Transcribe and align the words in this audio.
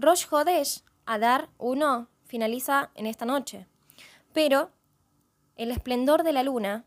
Rosh 0.00 0.26
Hodesh, 0.30 0.84
Adar 1.06 1.48
1, 1.58 2.08
finaliza 2.24 2.92
en 2.94 3.06
esta 3.06 3.24
noche. 3.24 3.66
Pero 4.32 4.70
el 5.56 5.72
esplendor 5.72 6.22
de 6.22 6.32
la 6.32 6.44
luna 6.44 6.84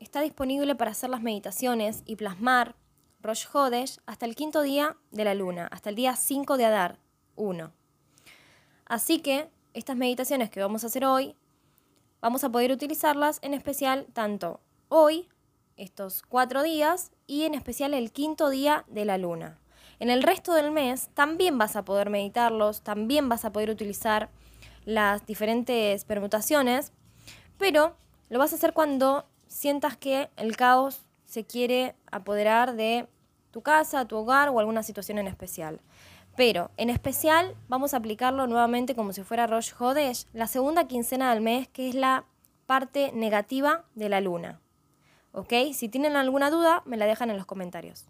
está 0.00 0.22
disponible 0.22 0.74
para 0.74 0.90
hacer 0.90 1.08
las 1.08 1.22
meditaciones 1.22 2.02
y 2.04 2.16
plasmar 2.16 2.74
Rosh 3.20 3.46
Hodesh 3.52 4.00
hasta 4.06 4.26
el 4.26 4.34
quinto 4.34 4.62
día 4.62 4.96
de 5.12 5.24
la 5.24 5.34
luna, 5.34 5.68
hasta 5.70 5.90
el 5.90 5.94
día 5.94 6.16
5 6.16 6.56
de 6.56 6.64
Adar 6.64 6.98
1. 7.36 7.72
Así 8.86 9.20
que 9.20 9.48
estas 9.72 9.96
meditaciones 9.96 10.50
que 10.50 10.60
vamos 10.60 10.82
a 10.82 10.88
hacer 10.88 11.04
hoy, 11.04 11.36
vamos 12.20 12.42
a 12.42 12.50
poder 12.50 12.72
utilizarlas 12.72 13.38
en 13.42 13.54
especial 13.54 14.08
tanto 14.12 14.58
hoy, 14.88 15.28
estos 15.76 16.22
cuatro 16.22 16.64
días, 16.64 17.12
y 17.28 17.44
en 17.44 17.54
especial 17.54 17.94
el 17.94 18.10
quinto 18.10 18.50
día 18.50 18.84
de 18.88 19.04
la 19.04 19.16
luna. 19.16 19.60
En 20.00 20.10
el 20.10 20.22
resto 20.22 20.54
del 20.54 20.70
mes 20.70 21.10
también 21.14 21.58
vas 21.58 21.74
a 21.74 21.84
poder 21.84 22.08
meditarlos, 22.08 22.82
también 22.82 23.28
vas 23.28 23.44
a 23.44 23.52
poder 23.52 23.70
utilizar 23.70 24.30
las 24.84 25.26
diferentes 25.26 26.04
permutaciones, 26.04 26.92
pero 27.58 27.96
lo 28.28 28.38
vas 28.38 28.52
a 28.52 28.56
hacer 28.56 28.72
cuando 28.72 29.26
sientas 29.48 29.96
que 29.96 30.30
el 30.36 30.56
caos 30.56 31.02
se 31.24 31.44
quiere 31.44 31.94
apoderar 32.10 32.74
de 32.74 33.08
tu 33.50 33.62
casa, 33.62 34.06
tu 34.06 34.16
hogar 34.16 34.48
o 34.50 34.60
alguna 34.60 34.82
situación 34.82 35.18
en 35.18 35.26
especial. 35.26 35.80
Pero 36.36 36.70
en 36.76 36.90
especial 36.90 37.56
vamos 37.68 37.92
a 37.92 37.96
aplicarlo 37.96 38.46
nuevamente 38.46 38.94
como 38.94 39.12
si 39.12 39.24
fuera 39.24 39.48
Rosh 39.48 39.72
Hodesh, 39.76 40.26
la 40.32 40.46
segunda 40.46 40.86
quincena 40.86 41.34
del 41.34 41.42
mes, 41.42 41.68
que 41.68 41.88
es 41.88 41.96
la 41.96 42.24
parte 42.66 43.10
negativa 43.12 43.84
de 43.96 44.08
la 44.08 44.20
luna. 44.20 44.60
¿Ok? 45.32 45.52
Si 45.72 45.88
tienen 45.88 46.14
alguna 46.14 46.50
duda, 46.50 46.82
me 46.86 46.96
la 46.96 47.06
dejan 47.06 47.30
en 47.30 47.36
los 47.36 47.46
comentarios. 47.46 48.06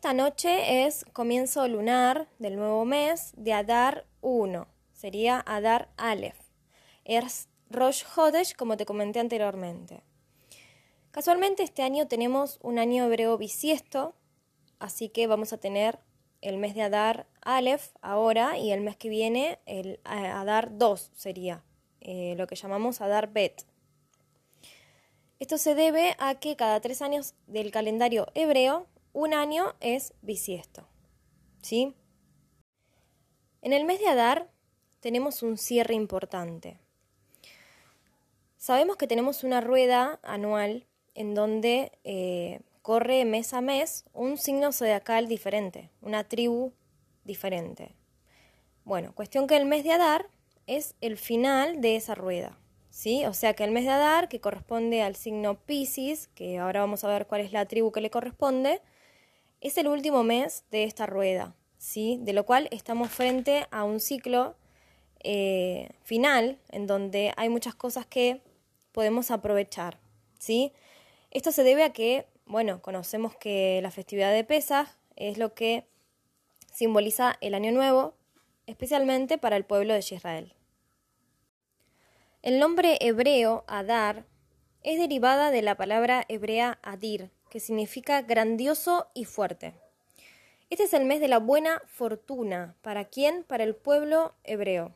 Esta 0.00 0.14
noche 0.14 0.86
es 0.86 1.04
comienzo 1.12 1.68
lunar 1.68 2.26
del 2.38 2.56
nuevo 2.56 2.86
mes 2.86 3.34
de 3.36 3.52
Adar 3.52 4.06
1. 4.22 4.66
Sería 4.94 5.44
Adar 5.44 5.90
Aleph. 5.98 6.38
Es 7.04 7.50
Rosh 7.68 8.04
Hodesh, 8.16 8.56
como 8.56 8.78
te 8.78 8.86
comenté 8.86 9.20
anteriormente. 9.20 10.02
Casualmente 11.10 11.62
este 11.62 11.82
año 11.82 12.08
tenemos 12.08 12.58
un 12.62 12.78
año 12.78 13.04
hebreo 13.04 13.36
bisiesto, 13.36 14.14
así 14.78 15.10
que 15.10 15.26
vamos 15.26 15.52
a 15.52 15.58
tener 15.58 15.98
el 16.40 16.56
mes 16.56 16.74
de 16.74 16.80
Adar 16.80 17.26
Aleph 17.42 17.90
ahora 18.00 18.56
y 18.56 18.72
el 18.72 18.80
mes 18.80 18.96
que 18.96 19.10
viene 19.10 19.58
el 19.66 20.00
eh, 20.06 20.28
Adar 20.28 20.78
2 20.78 21.10
sería 21.14 21.62
eh, 22.00 22.36
lo 22.38 22.46
que 22.46 22.56
llamamos 22.56 23.02
Adar 23.02 23.34
Bet. 23.34 23.66
Esto 25.40 25.58
se 25.58 25.74
debe 25.74 26.16
a 26.18 26.36
que 26.36 26.56
cada 26.56 26.80
tres 26.80 27.02
años 27.02 27.34
del 27.46 27.70
calendario 27.70 28.28
hebreo, 28.34 28.86
un 29.12 29.34
año 29.34 29.74
es 29.80 30.14
bisiesto. 30.22 30.86
¿Sí? 31.62 31.94
En 33.62 33.72
el 33.72 33.84
mes 33.84 34.00
de 34.00 34.08
Adar 34.08 34.50
tenemos 35.00 35.42
un 35.42 35.58
cierre 35.58 35.94
importante. 35.94 36.78
Sabemos 38.56 38.96
que 38.96 39.06
tenemos 39.06 39.44
una 39.44 39.60
rueda 39.60 40.20
anual 40.22 40.86
en 41.14 41.34
donde 41.34 41.92
eh, 42.04 42.60
corre 42.82 43.24
mes 43.24 43.52
a 43.52 43.60
mes 43.60 44.04
un 44.12 44.38
signo 44.38 44.72
zodiacal 44.72 45.28
diferente, 45.28 45.90
una 46.00 46.24
tribu 46.24 46.72
diferente. 47.24 47.94
Bueno, 48.84 49.14
cuestión 49.14 49.46
que 49.46 49.56
el 49.56 49.66
mes 49.66 49.84
de 49.84 49.92
Adar 49.92 50.28
es 50.66 50.94
el 51.00 51.16
final 51.16 51.80
de 51.80 51.96
esa 51.96 52.14
rueda, 52.14 52.58
¿sí? 52.90 53.24
O 53.26 53.34
sea 53.34 53.54
que 53.54 53.64
el 53.64 53.70
mes 53.70 53.84
de 53.84 53.90
Adar, 53.90 54.28
que 54.28 54.40
corresponde 54.40 55.02
al 55.02 55.16
signo 55.16 55.58
Pisces, 55.60 56.28
que 56.28 56.58
ahora 56.58 56.80
vamos 56.80 57.04
a 57.04 57.08
ver 57.08 57.26
cuál 57.26 57.42
es 57.42 57.52
la 57.52 57.66
tribu 57.66 57.92
que 57.92 58.00
le 58.00 58.10
corresponde, 58.10 58.80
es 59.60 59.78
el 59.78 59.88
último 59.88 60.22
mes 60.22 60.64
de 60.70 60.84
esta 60.84 61.06
rueda, 61.06 61.54
¿sí? 61.78 62.18
De 62.22 62.32
lo 62.32 62.44
cual 62.44 62.68
estamos 62.70 63.10
frente 63.10 63.66
a 63.70 63.84
un 63.84 64.00
ciclo 64.00 64.56
eh, 65.22 65.90
final 66.02 66.58
en 66.70 66.86
donde 66.86 67.32
hay 67.36 67.48
muchas 67.48 67.74
cosas 67.74 68.06
que 68.06 68.40
podemos 68.92 69.30
aprovechar, 69.30 69.98
¿sí? 70.38 70.72
Esto 71.30 71.52
se 71.52 71.62
debe 71.62 71.84
a 71.84 71.92
que 71.92 72.26
bueno, 72.50 72.82
conocemos 72.82 73.36
que 73.36 73.78
la 73.80 73.92
festividad 73.92 74.32
de 74.32 74.42
Pesaj 74.42 74.88
es 75.14 75.38
lo 75.38 75.54
que 75.54 75.86
simboliza 76.72 77.36
el 77.40 77.54
año 77.54 77.70
nuevo, 77.70 78.14
especialmente 78.66 79.38
para 79.38 79.56
el 79.56 79.64
pueblo 79.64 79.94
de 79.94 80.00
Israel. 80.00 80.52
El 82.42 82.58
nombre 82.58 82.98
hebreo 83.00 83.62
Adar 83.68 84.24
es 84.82 84.98
derivada 84.98 85.52
de 85.52 85.62
la 85.62 85.76
palabra 85.76 86.24
hebrea 86.26 86.80
Adir, 86.82 87.30
que 87.50 87.60
significa 87.60 88.22
grandioso 88.22 89.08
y 89.12 89.26
fuerte. 89.26 89.74
Este 90.70 90.84
es 90.84 90.94
el 90.94 91.04
mes 91.04 91.20
de 91.20 91.28
la 91.28 91.38
buena 91.38 91.82
fortuna. 91.86 92.76
¿Para 92.80 93.04
quién? 93.04 93.44
Para 93.44 93.64
el 93.64 93.74
pueblo 93.74 94.34
hebreo. 94.44 94.94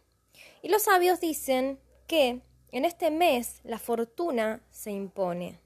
Y 0.63 0.69
los 0.69 0.85
sabios 0.85 1.21
dicen 1.21 1.79
que 2.07 2.41
en 2.71 2.85
este 2.85 3.11
mes 3.11 3.61
la 3.65 3.79
fortuna 3.79 4.63
se 4.71 4.93
impone. 4.93 5.59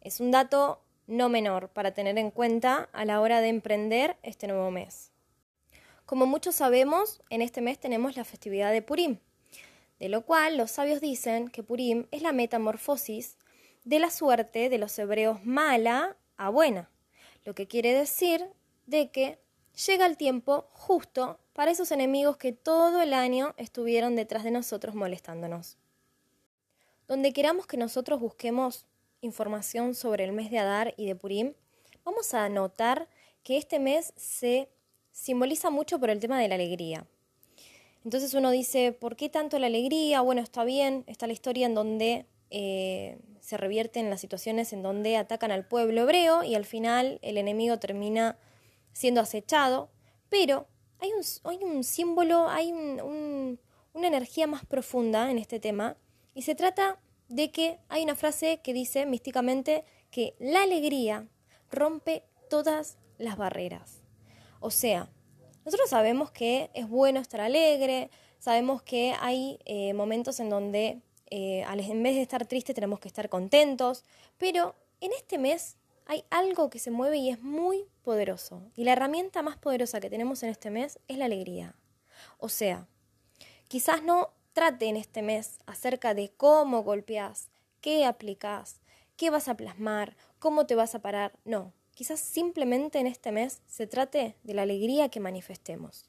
Es 0.00 0.20
un 0.20 0.30
dato 0.30 0.80
no 1.06 1.28
menor 1.28 1.68
para 1.68 1.94
tener 1.94 2.18
en 2.18 2.30
cuenta 2.30 2.88
a 2.92 3.04
la 3.04 3.20
hora 3.20 3.40
de 3.40 3.48
emprender 3.48 4.16
este 4.22 4.46
nuevo 4.46 4.70
mes. 4.70 5.12
Como 6.06 6.26
muchos 6.26 6.56
sabemos, 6.56 7.22
en 7.30 7.40
este 7.40 7.60
mes 7.60 7.78
tenemos 7.78 8.16
la 8.16 8.24
festividad 8.24 8.72
de 8.72 8.82
Purim, 8.82 9.18
de 9.98 10.08
lo 10.08 10.22
cual 10.22 10.56
los 10.56 10.70
sabios 10.70 11.00
dicen 11.00 11.48
que 11.48 11.62
Purim 11.62 12.06
es 12.10 12.20
la 12.20 12.32
metamorfosis 12.32 13.38
de 13.84 13.98
la 13.98 14.10
suerte 14.10 14.68
de 14.68 14.78
los 14.78 14.98
hebreos 14.98 15.44
mala 15.44 16.16
a 16.36 16.48
buena, 16.48 16.90
lo 17.44 17.54
que 17.54 17.66
quiere 17.66 17.92
decir 17.92 18.46
de 18.86 19.10
que 19.10 19.38
llega 19.86 20.06
el 20.06 20.16
tiempo 20.16 20.66
justo 20.72 21.38
para 21.52 21.70
esos 21.70 21.92
enemigos 21.92 22.36
que 22.36 22.52
todo 22.52 23.00
el 23.00 23.12
año 23.12 23.54
estuvieron 23.56 24.16
detrás 24.16 24.44
de 24.44 24.50
nosotros 24.50 24.94
molestándonos. 24.94 25.76
Donde 27.06 27.32
queramos 27.32 27.66
que 27.66 27.76
nosotros 27.76 28.20
busquemos 28.20 28.86
información 29.20 29.94
sobre 29.94 30.24
el 30.24 30.32
mes 30.32 30.50
de 30.50 30.58
Adar 30.58 30.94
y 30.96 31.06
de 31.06 31.14
Purim, 31.14 31.54
vamos 32.04 32.34
a 32.34 32.48
notar 32.48 33.08
que 33.42 33.56
este 33.56 33.78
mes 33.78 34.12
se 34.16 34.70
simboliza 35.12 35.70
mucho 35.70 36.00
por 36.00 36.10
el 36.10 36.20
tema 36.20 36.40
de 36.40 36.48
la 36.48 36.54
alegría. 36.56 37.06
Entonces 38.04 38.34
uno 38.34 38.50
dice, 38.50 38.92
¿por 38.92 39.16
qué 39.16 39.28
tanto 39.28 39.58
la 39.58 39.66
alegría? 39.66 40.20
Bueno, 40.20 40.42
está 40.42 40.64
bien, 40.64 41.04
está 41.06 41.26
la 41.26 41.32
historia 41.32 41.66
en 41.66 41.74
donde 41.74 42.26
eh, 42.56 43.18
se 43.40 43.56
revierten 43.56 44.10
las 44.10 44.20
situaciones 44.20 44.72
en 44.72 44.84
donde 44.84 45.16
atacan 45.16 45.50
al 45.50 45.66
pueblo 45.66 46.02
hebreo 46.02 46.44
y 46.44 46.54
al 46.54 46.64
final 46.64 47.18
el 47.22 47.36
enemigo 47.36 47.80
termina 47.80 48.38
siendo 48.92 49.20
acechado, 49.20 49.90
pero 50.28 50.68
hay 51.00 51.10
un, 51.12 51.24
hay 51.50 51.64
un 51.64 51.82
símbolo, 51.82 52.48
hay 52.48 52.70
una 52.70 54.06
energía 54.06 54.46
más 54.46 54.64
profunda 54.64 55.32
en 55.32 55.38
este 55.38 55.58
tema 55.58 55.96
y 56.32 56.42
se 56.42 56.54
trata 56.54 57.00
de 57.28 57.50
que 57.50 57.80
hay 57.88 58.04
una 58.04 58.14
frase 58.14 58.60
que 58.62 58.72
dice 58.72 59.04
místicamente 59.04 59.84
que 60.12 60.36
la 60.38 60.62
alegría 60.62 61.26
rompe 61.72 62.22
todas 62.48 62.98
las 63.18 63.36
barreras. 63.36 64.04
O 64.60 64.70
sea, 64.70 65.10
nosotros 65.64 65.90
sabemos 65.90 66.30
que 66.30 66.70
es 66.72 66.88
bueno 66.88 67.18
estar 67.18 67.40
alegre, 67.40 68.10
sabemos 68.38 68.80
que 68.80 69.12
hay 69.18 69.58
eh, 69.64 69.92
momentos 69.92 70.38
en 70.38 70.50
donde 70.50 71.02
eh, 71.36 71.64
en 71.66 72.02
vez 72.04 72.14
de 72.14 72.22
estar 72.22 72.46
triste 72.46 72.74
tenemos 72.74 73.00
que 73.00 73.08
estar 73.08 73.28
contentos, 73.28 74.04
pero 74.38 74.76
en 75.00 75.12
este 75.12 75.36
mes 75.36 75.76
hay 76.06 76.24
algo 76.30 76.70
que 76.70 76.78
se 76.78 76.92
mueve 76.92 77.16
y 77.16 77.28
es 77.28 77.42
muy 77.42 77.86
poderoso. 78.04 78.62
Y 78.76 78.84
la 78.84 78.92
herramienta 78.92 79.42
más 79.42 79.56
poderosa 79.56 79.98
que 79.98 80.08
tenemos 80.08 80.44
en 80.44 80.50
este 80.50 80.70
mes 80.70 81.00
es 81.08 81.18
la 81.18 81.24
alegría. 81.24 81.74
O 82.38 82.48
sea, 82.48 82.86
quizás 83.66 84.04
no 84.04 84.30
trate 84.52 84.86
en 84.86 84.96
este 84.96 85.22
mes 85.22 85.58
acerca 85.66 86.14
de 86.14 86.30
cómo 86.36 86.84
golpeas, 86.84 87.48
qué 87.80 88.04
aplicas, 88.04 88.80
qué 89.16 89.30
vas 89.30 89.48
a 89.48 89.56
plasmar, 89.56 90.16
cómo 90.38 90.66
te 90.66 90.76
vas 90.76 90.94
a 90.94 91.02
parar. 91.02 91.32
No, 91.44 91.72
quizás 91.96 92.20
simplemente 92.20 93.00
en 93.00 93.08
este 93.08 93.32
mes 93.32 93.60
se 93.66 93.88
trate 93.88 94.36
de 94.44 94.54
la 94.54 94.62
alegría 94.62 95.08
que 95.08 95.18
manifestemos. 95.18 96.08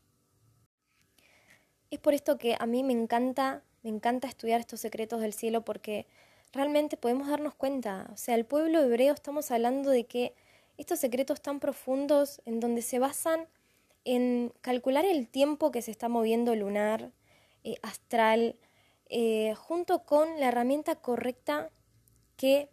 Es 1.90 1.98
por 1.98 2.14
esto 2.14 2.38
que 2.38 2.56
a 2.60 2.68
mí 2.68 2.84
me 2.84 2.94
encanta, 2.94 3.64
me 3.86 3.92
encanta 3.92 4.28
estudiar 4.28 4.60
estos 4.62 4.80
secretos 4.80 5.22
del 5.22 5.32
cielo 5.32 5.62
porque 5.64 6.08
realmente 6.52 6.98
podemos 6.98 7.28
darnos 7.28 7.54
cuenta, 7.54 8.10
o 8.12 8.18
sea, 8.18 8.34
el 8.34 8.44
pueblo 8.44 8.82
hebreo 8.82 9.14
estamos 9.14 9.52
hablando 9.52 9.92
de 9.92 10.06
que 10.06 10.34
estos 10.80 10.98
secretos 10.98 11.40
tan 11.40 11.60
profundos 11.60 12.42
en 12.46 12.60
donde 12.60 12.82
se 12.82 12.98
basan 12.98 13.48
en 14.04 14.52
calcular 14.62 15.06
el 15.06 15.28
tiempo 15.28 15.70
que 15.72 15.84
se 15.84 15.92
está 15.92 16.10
moviendo 16.10 16.56
lunar, 16.56 17.12
eh, 17.64 17.76
astral, 17.84 18.56
eh, 19.08 19.54
junto 19.56 20.00
con 20.04 20.40
la 20.40 20.48
herramienta 20.48 20.96
correcta 20.96 21.70
que 22.38 22.70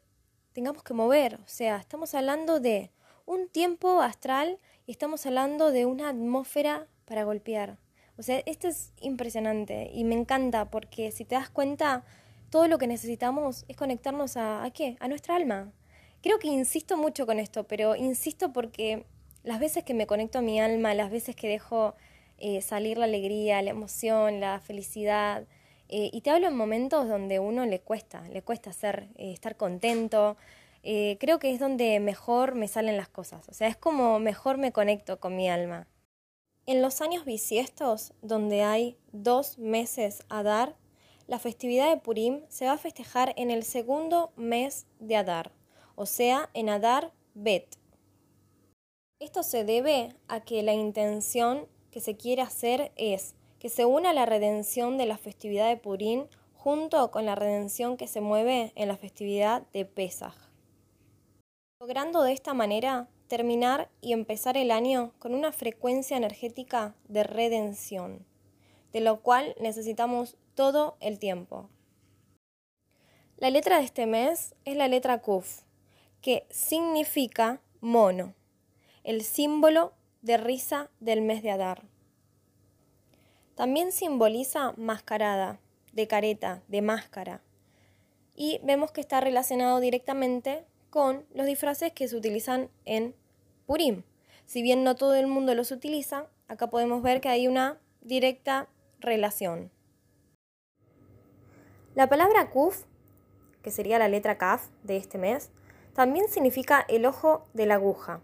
tengamos 0.55 0.83
que 0.83 0.95
mover. 0.95 1.35
O 1.45 1.49
sea, 1.49 1.77
estamos 1.77 2.15
hablando 2.15 2.59
de 2.59 2.91
un 3.27 3.49
tiempo 3.49 4.01
astral 4.01 4.59
y 4.87 4.93
estamos 4.93 5.27
hablando 5.27 5.73
de 5.73 5.85
una 5.85 6.09
atmósfera 6.09 6.87
para 7.05 7.25
golpear. 7.25 7.82
O 8.19 8.23
sea, 8.23 8.43
esto 8.47 8.69
es 8.69 8.93
impresionante 9.01 9.91
y 9.93 10.05
me 10.05 10.15
encanta 10.15 10.71
porque 10.71 11.11
si 11.13 11.25
te 11.25 11.35
das 11.35 11.51
cuenta, 11.51 12.05
todo 12.51 12.69
lo 12.69 12.79
que 12.79 12.87
necesitamos 12.87 13.65
es 13.69 13.77
conectarnos 13.77 14.37
a, 14.37 14.65
¿a 14.65 14.71
qué? 14.71 14.97
A 15.01 15.09
nuestra 15.09 15.37
alma. 15.37 15.73
Creo 16.23 16.39
que 16.39 16.49
insisto 16.49 16.97
mucho 16.97 17.27
con 17.27 17.41
esto, 17.41 17.65
pero 17.65 17.97
insisto 17.97 18.53
porque 18.53 19.07
las 19.43 19.59
veces 19.59 19.85
que 19.85 19.95
me 19.95 20.07
conecto 20.07 20.39
a 20.39 20.43
mi 20.43 20.61
alma, 20.61 20.95
las 20.95 21.11
veces 21.11 21.35
que 21.35 21.49
dejo 21.49 21.95
eh, 22.39 22.61
salir 22.61 22.99
la 22.99 23.05
alegría, 23.05 23.63
la 23.63 23.71
emoción, 23.71 24.41
la 24.41 24.61
felicidad. 24.61 25.47
Eh, 25.89 26.11
y 26.13 26.21
te 26.23 26.31
hablo 26.31 26.49
en 26.49 26.57
momentos 26.57 27.09
donde 27.09 27.39
uno 27.39 27.67
le 27.67 27.81
cuesta, 27.81 28.23
le 28.29 28.43
cuesta 28.43 28.73
ser, 28.73 29.09
eh, 29.17 29.33
estar 29.33 29.57
contento. 29.57 30.37
creo 30.83 31.39
que 31.39 31.53
es 31.53 31.61
donde 31.61 32.01
mejor 32.01 32.55
me 32.57 32.67
salen 32.69 32.97
las 32.97 33.09
cosas. 33.09 33.49
O 33.49 33.55
sea, 33.55 33.69
es 33.69 33.77
como 33.77 34.19
mejor 34.19 34.59
me 34.59 34.73
conecto 34.73 35.21
con 35.21 35.37
mi 35.37 35.49
alma. 35.49 35.87
En 36.65 36.81
los 36.81 37.01
años 37.01 37.25
bisiestos, 37.25 38.13
donde 38.23 38.63
hay 38.63 38.97
dos 39.11 39.59
meses 39.59 40.23
a 40.29 40.45
dar, 40.45 40.77
la 41.27 41.41
festividad 41.41 41.91
de 41.91 42.01
Purim 42.01 42.43
se 42.49 42.67
va 42.67 42.73
a 42.73 42.79
festejar 42.79 43.35
en 43.37 43.51
el 43.51 43.65
segundo 43.65 44.31
mes 44.37 44.87
de 45.01 45.17
Adar, 45.17 45.51
o 45.97 46.07
sea, 46.07 46.51
en 46.55 46.69
Adar 46.69 47.13
Bet. 47.35 47.79
Esto 49.19 49.43
se 49.43 49.65
debe 49.65 50.15
a 50.29 50.41
que 50.41 50.63
la 50.63 50.73
intención 50.73 51.67
que 51.91 52.01
se 52.01 52.17
quiere 52.17 52.43
hacer 52.43 52.93
es 52.95 53.35
que 53.59 53.69
se 53.69 53.85
una 53.85 54.13
la 54.13 54.25
redención 54.25 54.99
de 54.99 55.07
la 55.07 55.19
festividad 55.19 55.69
de 55.69 55.77
Purim 55.77 56.27
junto 56.55 57.11
con 57.11 57.27
la 57.27 57.35
redención 57.35 57.97
que 57.97 58.07
se 58.07 58.21
mueve 58.21 58.73
en 58.77 58.87
la 58.87 58.97
festividad 58.97 59.63
de 59.73 59.85
Pesaj. 59.85 60.35
Logrando 61.81 62.23
de 62.23 62.33
esta 62.33 62.55
manera 62.55 63.09
terminar 63.33 63.89
y 64.03 64.13
empezar 64.13 64.59
el 64.59 64.71
año 64.71 65.15
con 65.19 65.33
una 65.33 65.53
frecuencia 65.53 66.19
energética 66.19 66.95
de 67.09 67.25
redención, 67.25 68.27
de 68.93 69.01
lo 69.01 69.23
cual 69.23 69.57
necesitamos 69.59 70.37
todo 70.55 70.99
el 71.01 71.19
tiempo. 71.19 71.71
La 73.39 73.49
letra 73.49 73.79
de 73.79 73.85
este 73.85 74.05
mes 74.05 74.55
es 74.67 74.77
la 74.77 74.87
letra 74.87 75.23
Kuf, 75.23 75.63
que 76.21 76.45
significa 76.51 77.63
mono, 77.81 78.35
el 79.03 79.23
símbolo 79.23 79.95
de 80.21 80.37
risa 80.37 80.91
del 81.01 81.23
mes 81.23 81.43
de 81.43 81.53
Adar. 81.53 81.85
También 83.55 83.93
simboliza 83.93 84.75
mascarada, 84.77 85.59
de 85.95 86.07
careta, 86.07 86.63
de 86.69 86.83
máscara. 86.83 87.41
Y 88.35 88.61
vemos 88.63 88.93
que 88.93 89.01
está 89.01 89.23
relacionado 89.23 89.81
directamente 89.81 90.67
con 90.91 91.25
los 91.33 91.47
disfraces 91.47 91.95
que 91.95 92.07
se 92.09 92.17
utilizan 92.17 92.69
en 92.85 93.15
Purim. 93.67 94.03
Si 94.47 94.63
bien 94.63 94.85
no 94.85 94.97
todo 94.97 95.15
el 95.15 95.27
mundo 95.27 95.55
los 95.55 95.71
utiliza, 95.71 96.27
acá 96.49 96.69
podemos 96.69 97.03
ver 97.03 97.21
que 97.21 97.29
hay 97.29 97.49
una 97.49 97.79
directa 98.01 98.69
relación. 99.01 99.71
La 101.95 102.09
palabra 102.09 102.51
Kuf, 102.51 102.85
que 103.63 103.71
sería 103.71 103.99
la 103.99 104.09
letra 104.09 104.39
Kaf 104.39 104.69
de 104.83 104.97
este 104.97 105.19
mes, 105.19 105.51
también 105.95 106.29
significa 106.29 106.85
el 106.89 107.07
ojo 107.07 107.45
de 107.53 107.67
la 107.67 107.75
aguja. 107.75 108.21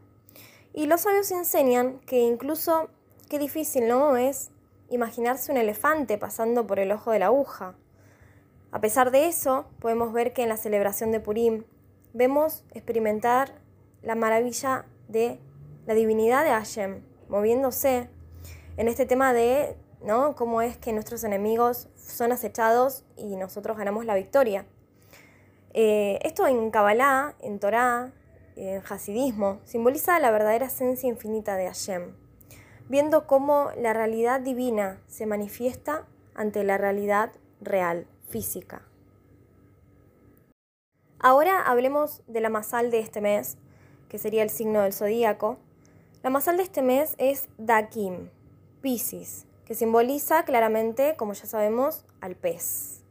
Y 0.72 0.86
los 0.86 1.02
sabios 1.02 1.30
enseñan 1.30 2.00
que 2.00 2.20
incluso 2.20 2.88
qué 3.28 3.38
difícil 3.38 3.88
no 3.88 4.16
es 4.16 4.50
imaginarse 4.90 5.52
un 5.52 5.58
elefante 5.58 6.18
pasando 6.18 6.66
por 6.66 6.78
el 6.78 6.92
ojo 6.92 7.10
de 7.10 7.18
la 7.18 7.26
aguja. 7.26 7.74
A 8.70 8.80
pesar 8.80 9.10
de 9.10 9.26
eso, 9.26 9.66
podemos 9.80 10.12
ver 10.12 10.32
que 10.32 10.42
en 10.42 10.48
la 10.48 10.56
celebración 10.56 11.10
de 11.10 11.20
Purim 11.20 11.64
vemos 12.12 12.64
experimentar 12.72 13.52
la 14.02 14.14
maravilla 14.14 14.86
de 15.08 15.40
la 15.86 15.94
divinidad 15.94 16.44
de 16.44 16.50
Hashem 16.50 17.02
moviéndose 17.28 18.08
en 18.76 18.88
este 18.88 19.06
tema 19.06 19.32
de 19.32 19.76
¿no? 20.02 20.34
cómo 20.36 20.62
es 20.62 20.76
que 20.76 20.92
nuestros 20.92 21.24
enemigos 21.24 21.88
son 21.96 22.32
acechados 22.32 23.04
y 23.16 23.36
nosotros 23.36 23.76
ganamos 23.76 24.04
la 24.04 24.14
victoria. 24.14 24.66
Eh, 25.74 26.18
esto 26.22 26.46
en 26.46 26.70
Kabbalah, 26.70 27.34
en 27.40 27.58
Torah, 27.58 28.12
en 28.56 28.82
Hasidismo, 28.88 29.60
simboliza 29.64 30.18
la 30.18 30.30
verdadera 30.30 30.66
esencia 30.66 31.08
infinita 31.08 31.56
de 31.56 31.66
Hashem, 31.66 32.14
viendo 32.88 33.26
cómo 33.26 33.70
la 33.76 33.92
realidad 33.92 34.40
divina 34.40 35.00
se 35.06 35.26
manifiesta 35.26 36.06
ante 36.34 36.64
la 36.64 36.78
realidad 36.78 37.32
real, 37.60 38.06
física. 38.28 38.82
Ahora 41.20 41.62
hablemos 41.62 42.22
de 42.28 42.40
la 42.40 42.48
masal 42.48 42.90
de 42.90 43.00
este 43.00 43.20
mes, 43.20 43.58
que 44.08 44.18
sería 44.18 44.42
el 44.42 44.50
signo 44.50 44.82
del 44.82 44.92
zodíaco. 44.92 45.58
La 46.22 46.30
masal 46.30 46.56
de 46.56 46.62
este 46.62 46.82
mes 46.82 47.14
es 47.18 47.48
Dakim, 47.58 48.30
Pisces, 48.80 49.46
que 49.64 49.74
simboliza 49.74 50.44
claramente, 50.44 51.14
como 51.16 51.32
ya 51.32 51.46
sabemos, 51.46 52.04
al 52.20 52.34
pez. 52.34 53.02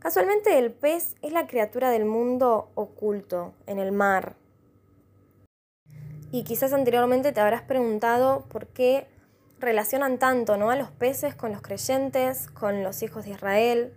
Casualmente 0.00 0.58
el 0.58 0.72
pez 0.72 1.14
es 1.20 1.32
la 1.32 1.46
criatura 1.46 1.90
del 1.90 2.06
mundo 2.06 2.70
oculto, 2.74 3.52
en 3.66 3.78
el 3.78 3.92
mar. 3.92 4.34
Y 6.32 6.44
quizás 6.44 6.72
anteriormente 6.72 7.32
te 7.32 7.40
habrás 7.40 7.62
preguntado 7.62 8.46
por 8.48 8.68
qué 8.68 9.06
relacionan 9.58 10.18
tanto 10.18 10.56
¿no? 10.56 10.70
a 10.70 10.76
los 10.76 10.90
peces 10.90 11.34
con 11.34 11.52
los 11.52 11.60
creyentes, 11.60 12.48
con 12.48 12.82
los 12.82 13.02
hijos 13.02 13.24
de 13.24 13.32
Israel. 13.32 13.92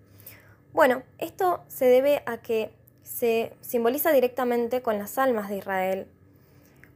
Bueno, 0.74 1.04
esto 1.20 1.64
se 1.68 1.86
debe 1.86 2.22
a 2.26 2.38
que 2.38 2.74
se 3.04 3.54
simboliza 3.62 4.12
directamente 4.12 4.82
con 4.82 4.98
las 4.98 5.18
almas 5.18 5.50
de 5.50 5.58
Israel, 5.58 6.08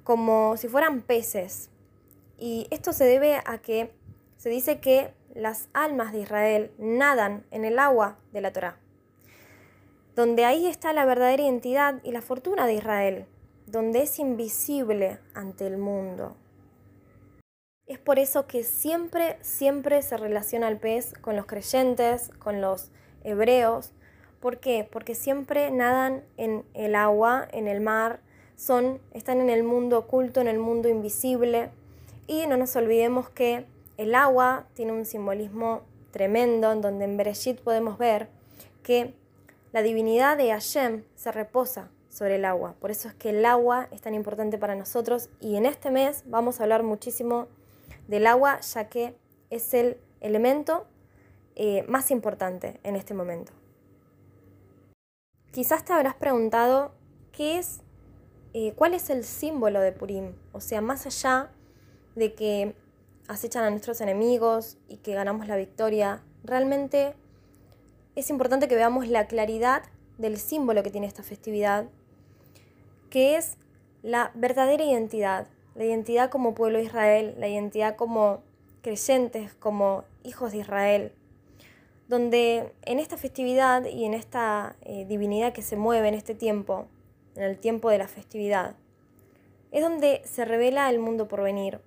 como 0.03 0.57
si 0.57 0.67
fueran 0.67 1.01
peces. 1.01 1.69
Y 2.39 2.67
esto 2.71 2.93
se 2.93 3.05
debe 3.05 3.41
a 3.45 3.59
que 3.59 3.91
se 4.37 4.49
dice 4.49 4.79
que 4.79 5.13
las 5.35 5.69
almas 5.73 6.11
de 6.11 6.21
Israel 6.21 6.71
nadan 6.79 7.45
en 7.51 7.65
el 7.65 7.77
agua 7.77 8.17
de 8.33 8.41
la 8.41 8.51
Torá 8.51 8.79
donde 10.17 10.45
ahí 10.45 10.65
está 10.65 10.93
la 10.93 11.05
verdadera 11.05 11.43
identidad 11.43 12.01
y 12.03 12.11
la 12.11 12.23
fortuna 12.23 12.65
de 12.65 12.73
Israel, 12.73 13.27
donde 13.67 14.01
es 14.01 14.17
invisible 14.17 15.19
ante 15.35 15.67
el 15.67 15.77
mundo. 15.77 16.35
Es 17.85 17.99
por 17.99 18.17
eso 18.17 18.47
que 18.47 18.63
siempre, 18.63 19.37
siempre 19.41 20.01
se 20.01 20.17
relaciona 20.17 20.69
el 20.69 20.77
pez 20.77 21.13
con 21.21 21.35
los 21.35 21.45
creyentes, 21.45 22.31
con 22.39 22.61
los 22.61 22.89
hebreos. 23.23 23.91
¿Por 24.47 24.61
qué? 24.61 24.87
Porque 24.89 25.13
siempre 25.13 25.71
nadan 25.71 26.23
en 26.37 26.63
el 26.73 26.95
agua, 26.95 27.49
en 27.51 27.67
el 27.67 27.81
mar, 27.81 28.21
son, 28.55 29.01
están 29.11 29.41
en 29.41 29.49
el 29.49 29.61
mundo 29.61 29.97
oculto, 29.99 30.39
en 30.39 30.47
el 30.47 30.57
mundo 30.57 30.87
invisible. 30.87 31.69
Y 32.27 32.47
no 32.47 32.55
nos 32.55 32.73
olvidemos 32.77 33.29
que 33.29 33.65
el 33.97 34.15
agua 34.15 34.65
tiene 34.73 34.93
un 34.93 35.03
simbolismo 35.03 35.81
tremendo, 36.11 36.71
en 36.71 36.79
donde 36.79 37.03
en 37.03 37.17
Bereshit 37.17 37.59
podemos 37.59 37.97
ver 37.97 38.29
que 38.83 39.13
la 39.73 39.81
divinidad 39.81 40.37
de 40.37 40.49
Hashem 40.51 41.03
se 41.15 41.33
reposa 41.33 41.89
sobre 42.07 42.35
el 42.35 42.45
agua. 42.45 42.73
Por 42.79 42.89
eso 42.89 43.09
es 43.09 43.15
que 43.15 43.31
el 43.31 43.45
agua 43.45 43.89
es 43.91 43.99
tan 43.99 44.13
importante 44.13 44.57
para 44.57 44.75
nosotros 44.75 45.29
y 45.41 45.57
en 45.57 45.65
este 45.65 45.91
mes 45.91 46.23
vamos 46.25 46.61
a 46.61 46.63
hablar 46.63 46.83
muchísimo 46.83 47.49
del 48.07 48.25
agua 48.25 48.61
ya 48.61 48.87
que 48.87 49.13
es 49.49 49.73
el 49.73 49.97
elemento 50.21 50.87
eh, 51.57 51.83
más 51.89 52.11
importante 52.11 52.79
en 52.83 52.95
este 52.95 53.13
momento. 53.13 53.56
Quizás 55.57 55.83
te 55.83 55.91
habrás 55.91 56.13
preguntado 56.13 56.91
qué 57.31 57.57
es, 57.57 57.79
eh, 58.53 58.73
cuál 58.75 58.93
es 58.93 59.09
el 59.09 59.23
símbolo 59.23 59.81
de 59.81 59.91
Purim. 59.91 60.33
O 60.51 60.61
sea, 60.61 60.81
más 60.81 61.07
allá 61.07 61.49
de 62.13 62.35
que 62.35 62.75
acechan 63.27 63.63
a 63.63 63.71
nuestros 63.71 63.99
enemigos 63.99 64.77
y 64.87 64.97
que 64.97 65.15
ganamos 65.15 65.47
la 65.47 65.55
victoria, 65.55 66.21
realmente 66.43 67.15
es 68.15 68.29
importante 68.29 68.67
que 68.67 68.75
veamos 68.75 69.07
la 69.07 69.25
claridad 69.25 69.81
del 70.19 70.37
símbolo 70.37 70.83
que 70.83 70.91
tiene 70.91 71.07
esta 71.07 71.23
festividad, 71.23 71.89
que 73.09 73.35
es 73.35 73.57
la 74.03 74.29
verdadera 74.35 74.83
identidad, 74.83 75.47
la 75.73 75.85
identidad 75.85 76.29
como 76.29 76.53
pueblo 76.53 76.77
de 76.77 76.83
Israel, 76.83 77.33
la 77.39 77.47
identidad 77.47 77.95
como 77.95 78.43
creyentes, 78.83 79.55
como 79.55 80.03
hijos 80.23 80.51
de 80.51 80.59
Israel, 80.59 81.13
donde 82.07 82.73
en 82.83 82.99
esta 82.99 83.17
festividad 83.17 83.85
y 83.85 84.05
en 84.05 84.13
esta 84.13 84.75
eh, 84.83 85.05
divinidad 85.05 85.53
que 85.53 85.61
se 85.61 85.75
mueve 85.75 86.07
en 86.07 86.13
este 86.13 86.35
tiempo, 86.35 86.87
en 87.35 87.43
el 87.43 87.57
tiempo 87.57 87.89
de 87.89 87.97
la 87.97 88.07
festividad, 88.07 88.75
es 89.71 89.81
donde 89.81 90.21
se 90.25 90.45
revela 90.45 90.89
el 90.89 90.99
mundo 90.99 91.27
por 91.27 91.43
venir. 91.43 91.79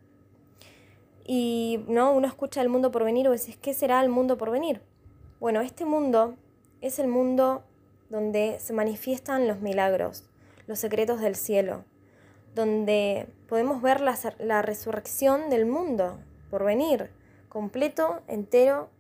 Y 1.25 1.85
¿no? 1.89 2.13
uno 2.13 2.27
escucha 2.27 2.61
el 2.61 2.69
mundo 2.69 2.91
por 2.91 3.05
venir 3.05 3.29
o 3.29 3.33
dices, 3.33 3.57
¿qué 3.57 3.73
será 3.73 4.01
el 4.03 4.09
mundo 4.09 4.37
por 4.37 4.51
venir? 4.51 4.83
Bueno, 5.39 5.61
este 5.61 5.85
mundo 5.85 6.37
es 6.81 6.99
el 6.99 7.09
mundo 7.09 7.63
donde 8.11 8.59
se 8.59 8.73
manifiestan 8.73 9.49
los 9.49 9.61
milagros, 9.61 10.25
los 10.67 10.79
secretos 10.79 11.21
del 11.21 11.37
cielo, 11.37 11.85
donde 12.55 13.29
podemos 13.49 13.81
ver 13.81 14.01
la, 14.01 14.63
resurrección 14.63 15.49
del 15.49 15.67
mundo 15.67 16.19
por 16.51 16.65
venir, 16.65 17.11
completo, 17.49 18.21
entero 18.27 18.91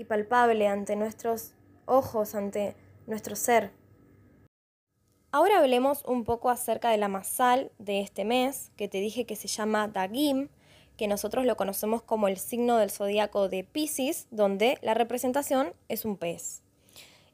y 0.00 0.04
palpable 0.06 0.66
ante 0.66 0.96
nuestros 0.96 1.52
ojos, 1.84 2.34
ante 2.34 2.74
nuestro 3.06 3.36
ser. 3.36 3.70
Ahora 5.30 5.58
hablemos 5.58 6.02
un 6.06 6.24
poco 6.24 6.48
acerca 6.48 6.90
de 6.90 6.96
la 6.96 7.08
masal 7.08 7.70
de 7.78 8.00
este 8.00 8.24
mes, 8.24 8.72
que 8.76 8.88
te 8.88 8.98
dije 8.98 9.26
que 9.26 9.36
se 9.36 9.46
llama 9.46 9.88
Dagim, 9.88 10.48
que 10.96 11.06
nosotros 11.06 11.44
lo 11.44 11.56
conocemos 11.56 12.02
como 12.02 12.28
el 12.28 12.38
signo 12.38 12.78
del 12.78 12.90
zodíaco 12.90 13.50
de 13.50 13.62
Pisces, 13.62 14.26
donde 14.30 14.78
la 14.80 14.94
representación 14.94 15.74
es 15.88 16.06
un 16.06 16.16
pez. 16.16 16.62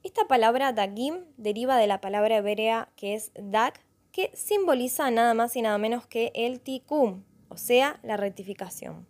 Esta 0.03 0.27
palabra 0.27 0.73
Dagim 0.73 1.25
deriva 1.37 1.77
de 1.77 1.87
la 1.87 2.01
palabra 2.01 2.39
hebrea 2.39 2.89
que 2.97 3.15
es 3.15 3.31
Dag, 3.37 3.75
que 4.11 4.33
simboliza 4.35 5.09
nada 5.13 5.35
más 5.35 5.55
y 5.55 5.63
nada 5.63 5.79
menos 5.79 6.07
que 6.07 6.33
el 6.35 6.61
tikkun, 6.61 7.25
o 7.49 7.57
sea, 7.59 8.01
la 8.03 8.17
rectificación. 8.17 9.07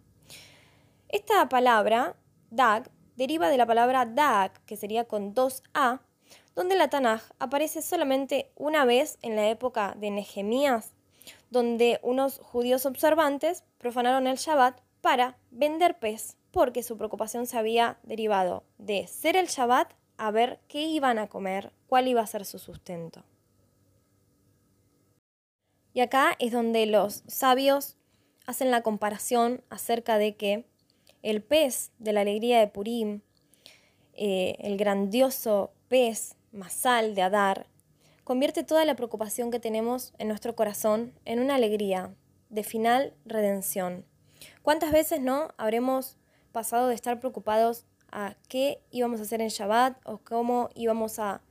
Esta 1.08 1.48
palabra, 1.48 2.16
Dag, 2.50 2.90
deriva 3.16 3.48
de 3.48 3.56
la 3.56 3.66
palabra 3.66 4.06
Dag, 4.06 4.52
que 4.66 4.76
sería 4.76 5.04
con 5.04 5.34
dos 5.34 5.62
A, 5.74 6.00
donde 6.54 6.76
la 6.76 6.88
Tanaj 6.88 7.22
aparece 7.38 7.82
solamente 7.82 8.50
una 8.56 8.84
vez 8.84 9.18
en 9.22 9.36
la 9.36 9.48
época 9.48 9.94
de 9.98 10.10
Nehemías, 10.10 10.92
donde 11.50 12.00
unos 12.02 12.38
judíos 12.38 12.86
observantes 12.86 13.64
profanaron 13.78 14.26
el 14.26 14.36
Shabbat 14.36 14.80
para 15.00 15.36
vender 15.50 15.98
pez, 15.98 16.36
porque 16.50 16.82
su 16.82 16.96
preocupación 16.96 17.46
se 17.46 17.58
había 17.58 17.98
derivado 18.02 18.64
de 18.78 19.06
ser 19.06 19.36
el 19.36 19.46
Shabbat 19.46 19.92
a 20.16 20.30
ver 20.30 20.60
qué 20.68 20.82
iban 20.82 21.18
a 21.18 21.28
comer, 21.28 21.72
cuál 21.88 22.08
iba 22.08 22.22
a 22.22 22.26
ser 22.26 22.44
su 22.44 22.58
sustento. 22.58 23.22
Y 25.92 26.00
acá 26.00 26.36
es 26.38 26.52
donde 26.52 26.86
los 26.86 27.22
sabios 27.26 27.96
hacen 28.46 28.70
la 28.70 28.82
comparación 28.82 29.62
acerca 29.70 30.18
de 30.18 30.36
que 30.36 30.66
el 31.26 31.42
pez 31.42 31.90
de 31.98 32.12
la 32.12 32.20
alegría 32.20 32.60
de 32.60 32.68
Purim, 32.68 33.20
eh, 34.12 34.54
el 34.60 34.76
grandioso 34.76 35.72
pez 35.88 36.36
masal 36.52 37.16
de 37.16 37.22
Adar, 37.22 37.66
convierte 38.22 38.62
toda 38.62 38.84
la 38.84 38.94
preocupación 38.94 39.50
que 39.50 39.58
tenemos 39.58 40.14
en 40.18 40.28
nuestro 40.28 40.54
corazón 40.54 41.12
en 41.24 41.40
una 41.40 41.56
alegría 41.56 42.14
de 42.48 42.62
final 42.62 43.12
redención. 43.24 44.04
¿Cuántas 44.62 44.92
veces 44.92 45.20
no 45.20 45.48
habremos 45.56 46.16
pasado 46.52 46.86
de 46.86 46.94
estar 46.94 47.18
preocupados 47.18 47.86
a 48.12 48.36
qué 48.48 48.80
íbamos 48.92 49.18
a 49.18 49.24
hacer 49.24 49.40
en 49.40 49.48
Shabbat 49.48 49.98
o 50.04 50.18
cómo 50.18 50.68
íbamos 50.76 51.18
a 51.18 51.42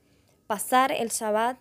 pasar 0.47 0.93
el 0.93 1.09
Shabbat 1.09 1.57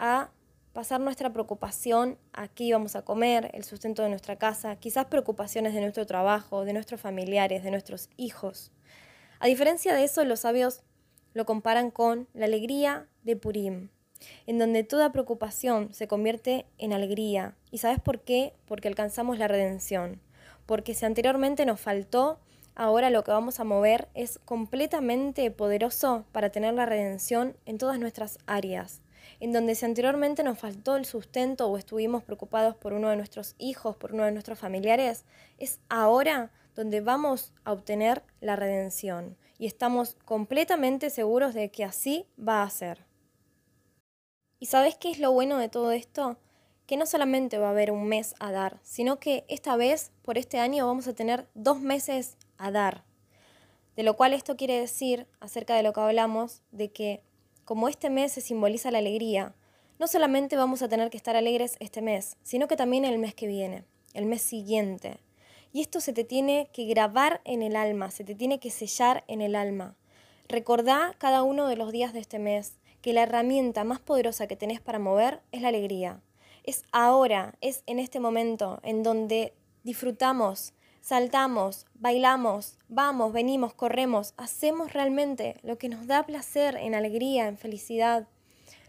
a 0.00 0.32
pasar 0.74 1.00
nuestra 1.00 1.32
preocupación 1.32 2.18
a 2.32 2.48
qué 2.48 2.64
íbamos 2.64 2.96
a 2.96 3.02
comer, 3.02 3.48
el 3.54 3.62
sustento 3.62 4.02
de 4.02 4.08
nuestra 4.08 4.36
casa, 4.36 4.74
quizás 4.76 5.06
preocupaciones 5.06 5.72
de 5.72 5.80
nuestro 5.80 6.04
trabajo, 6.04 6.64
de 6.64 6.72
nuestros 6.72 7.00
familiares, 7.00 7.62
de 7.62 7.70
nuestros 7.70 8.10
hijos. 8.16 8.72
A 9.38 9.46
diferencia 9.46 9.94
de 9.94 10.02
eso, 10.02 10.24
los 10.24 10.40
sabios 10.40 10.82
lo 11.32 11.46
comparan 11.46 11.92
con 11.92 12.28
la 12.34 12.46
alegría 12.46 13.06
de 13.22 13.36
Purim, 13.36 13.90
en 14.46 14.58
donde 14.58 14.82
toda 14.82 15.12
preocupación 15.12 15.94
se 15.94 16.08
convierte 16.08 16.66
en 16.78 16.92
alegría. 16.92 17.54
¿Y 17.70 17.78
sabes 17.78 18.00
por 18.00 18.20
qué? 18.20 18.52
Porque 18.66 18.88
alcanzamos 18.88 19.38
la 19.38 19.46
redención. 19.46 20.20
Porque 20.66 20.94
si 20.94 21.04
anteriormente 21.04 21.66
nos 21.66 21.80
faltó, 21.80 22.40
ahora 22.74 23.10
lo 23.10 23.22
que 23.22 23.30
vamos 23.30 23.60
a 23.60 23.64
mover 23.64 24.08
es 24.14 24.40
completamente 24.44 25.48
poderoso 25.52 26.24
para 26.32 26.50
tener 26.50 26.74
la 26.74 26.86
redención 26.86 27.56
en 27.64 27.78
todas 27.78 28.00
nuestras 28.00 28.38
áreas 28.46 29.03
en 29.44 29.52
donde 29.52 29.74
si 29.74 29.84
anteriormente 29.84 30.42
nos 30.42 30.58
faltó 30.58 30.96
el 30.96 31.04
sustento 31.04 31.68
o 31.68 31.76
estuvimos 31.76 32.24
preocupados 32.24 32.76
por 32.76 32.94
uno 32.94 33.10
de 33.10 33.16
nuestros 33.16 33.56
hijos, 33.58 33.94
por 33.94 34.14
uno 34.14 34.24
de 34.24 34.32
nuestros 34.32 34.58
familiares, 34.58 35.26
es 35.58 35.80
ahora 35.90 36.50
donde 36.74 37.02
vamos 37.02 37.52
a 37.62 37.72
obtener 37.72 38.22
la 38.40 38.56
redención 38.56 39.36
y 39.58 39.66
estamos 39.66 40.16
completamente 40.24 41.10
seguros 41.10 41.52
de 41.52 41.70
que 41.70 41.84
así 41.84 42.26
va 42.38 42.62
a 42.62 42.70
ser. 42.70 43.04
¿Y 44.60 44.64
sabes 44.64 44.96
qué 44.96 45.10
es 45.10 45.18
lo 45.18 45.30
bueno 45.30 45.58
de 45.58 45.68
todo 45.68 45.92
esto? 45.92 46.38
Que 46.86 46.96
no 46.96 47.04
solamente 47.04 47.58
va 47.58 47.66
a 47.66 47.72
haber 47.72 47.90
un 47.90 48.08
mes 48.08 48.34
a 48.40 48.50
dar, 48.50 48.80
sino 48.82 49.18
que 49.20 49.44
esta 49.48 49.76
vez, 49.76 50.10
por 50.22 50.38
este 50.38 50.58
año, 50.58 50.86
vamos 50.86 51.06
a 51.06 51.14
tener 51.14 51.48
dos 51.52 51.82
meses 51.82 52.38
a 52.56 52.70
dar. 52.70 53.04
De 53.94 54.04
lo 54.04 54.16
cual 54.16 54.32
esto 54.32 54.56
quiere 54.56 54.80
decir, 54.80 55.26
acerca 55.38 55.76
de 55.76 55.82
lo 55.82 55.92
que 55.92 56.00
hablamos, 56.00 56.62
de 56.70 56.90
que 56.92 57.22
como 57.64 57.88
este 57.88 58.10
mes 58.10 58.32
se 58.32 58.40
simboliza 58.40 58.90
la 58.90 58.98
alegría, 58.98 59.54
no 59.98 60.06
solamente 60.06 60.56
vamos 60.56 60.82
a 60.82 60.88
tener 60.88 61.10
que 61.10 61.16
estar 61.16 61.36
alegres 61.36 61.76
este 61.80 62.02
mes, 62.02 62.36
sino 62.42 62.68
que 62.68 62.76
también 62.76 63.04
el 63.04 63.18
mes 63.18 63.34
que 63.34 63.46
viene, 63.46 63.84
el 64.12 64.26
mes 64.26 64.42
siguiente. 64.42 65.18
Y 65.72 65.80
esto 65.80 66.00
se 66.00 66.12
te 66.12 66.24
tiene 66.24 66.68
que 66.72 66.84
grabar 66.86 67.40
en 67.44 67.62
el 67.62 67.76
alma, 67.76 68.10
se 68.10 68.24
te 68.24 68.34
tiene 68.34 68.60
que 68.60 68.70
sellar 68.70 69.24
en 69.28 69.40
el 69.40 69.54
alma. 69.54 69.96
Recordá 70.48 71.14
cada 71.18 71.42
uno 71.42 71.68
de 71.68 71.76
los 71.76 71.90
días 71.90 72.12
de 72.12 72.20
este 72.20 72.38
mes 72.38 72.76
que 73.02 73.12
la 73.12 73.22
herramienta 73.22 73.84
más 73.84 74.00
poderosa 74.00 74.46
que 74.46 74.56
tenés 74.56 74.80
para 74.80 74.98
mover 74.98 75.40
es 75.52 75.62
la 75.62 75.68
alegría. 75.68 76.20
Es 76.64 76.84
ahora, 76.92 77.54
es 77.60 77.82
en 77.86 77.98
este 77.98 78.20
momento 78.20 78.80
en 78.82 79.02
donde 79.02 79.54
disfrutamos 79.82 80.72
saltamos, 81.04 81.84
bailamos, 81.92 82.78
vamos, 82.88 83.30
venimos, 83.34 83.74
corremos, 83.74 84.32
hacemos 84.38 84.94
realmente 84.94 85.58
lo 85.62 85.76
que 85.76 85.90
nos 85.90 86.06
da 86.06 86.24
placer, 86.24 86.76
en 86.76 86.94
alegría, 86.94 87.46
en 87.46 87.58
felicidad. 87.58 88.26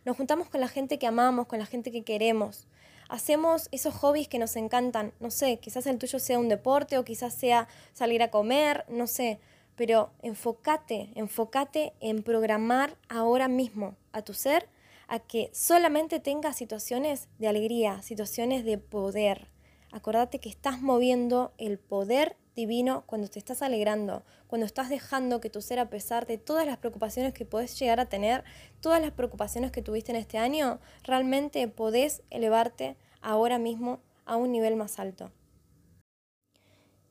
Nos 0.05 0.15
juntamos 0.15 0.47
con 0.47 0.61
la 0.61 0.69
gente 0.69 0.97
que 0.97 1.07
amamos, 1.07 1.45
con 1.47 1.59
la 1.59 1.65
gente 1.65 1.91
que 1.91 2.05
queremos. 2.05 2.67
Hacemos 3.09 3.67
esos 3.73 3.93
hobbies 3.95 4.29
que 4.29 4.39
nos 4.39 4.55
encantan. 4.55 5.11
No 5.19 5.29
sé, 5.29 5.57
quizás 5.57 5.87
el 5.87 5.97
tuyo 5.97 6.19
sea 6.19 6.39
un 6.39 6.47
deporte 6.47 6.97
o 6.97 7.03
quizás 7.03 7.33
sea 7.33 7.67
salir 7.91 8.23
a 8.23 8.31
comer, 8.31 8.85
no 8.87 9.07
sé. 9.07 9.41
Pero 9.75 10.09
enfócate, 10.21 11.09
enfócate 11.15 11.91
en 11.99 12.23
programar 12.23 12.95
ahora 13.09 13.49
mismo 13.49 13.97
a 14.13 14.21
tu 14.21 14.33
ser 14.33 14.69
a 15.09 15.19
que 15.19 15.49
solamente 15.53 16.21
tenga 16.21 16.53
situaciones 16.53 17.27
de 17.39 17.49
alegría, 17.49 18.01
situaciones 18.01 18.63
de 18.63 18.77
poder, 18.77 19.49
Acordate 19.95 20.39
que 20.39 20.49
estás 20.49 20.81
moviendo 20.81 21.53
el 21.57 21.79
poder 21.79 22.35
divino 22.53 23.05
cuando 23.05 23.29
te 23.29 23.39
estás 23.39 23.61
alegrando, 23.61 24.23
cuando 24.47 24.65
estás 24.65 24.89
dejando 24.89 25.39
que 25.39 25.49
tu 25.49 25.61
ser, 25.61 25.79
a 25.79 25.89
pesar 25.89 26.27
de 26.27 26.37
todas 26.37 26.65
las 26.65 26.77
preocupaciones 26.77 27.33
que 27.33 27.45
puedes 27.45 27.79
llegar 27.79 28.01
a 28.01 28.09
tener, 28.09 28.43
todas 28.81 29.01
las 29.01 29.11
preocupaciones 29.11 29.71
que 29.71 29.81
tuviste 29.81 30.11
en 30.11 30.17
este 30.17 30.37
año, 30.37 30.81
realmente 31.03 31.65
podés 31.69 32.23
elevarte 32.29 32.97
ahora 33.21 33.57
mismo 33.57 34.01
a 34.25 34.35
un 34.35 34.51
nivel 34.51 34.75
más 34.75 34.99
alto. 34.99 35.31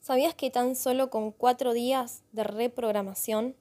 ¿Sabías 0.01 0.35
que 0.35 0.51
tan 0.51 0.77
solo 0.77 1.09
con 1.09 1.33
cuatro 1.33 1.73
días 1.73 2.23
de 2.33 2.45
reprogramación, 2.45 3.57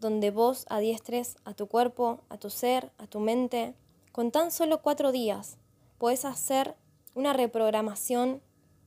donde 0.00 0.30
vos 0.30 0.64
adiestres 0.70 1.36
a 1.44 1.52
tu 1.52 1.66
cuerpo, 1.66 2.24
a 2.30 2.38
tu 2.38 2.48
ser, 2.48 2.90
a 2.96 3.06
tu 3.06 3.20
mente, 3.20 3.74
con 4.12 4.30
tan 4.30 4.50
solo 4.50 4.80
cuatro 4.80 5.12
días 5.12 5.58
podés 6.00 6.24
hacer 6.24 6.74
una 7.14 7.32
reprogramación 7.32 8.42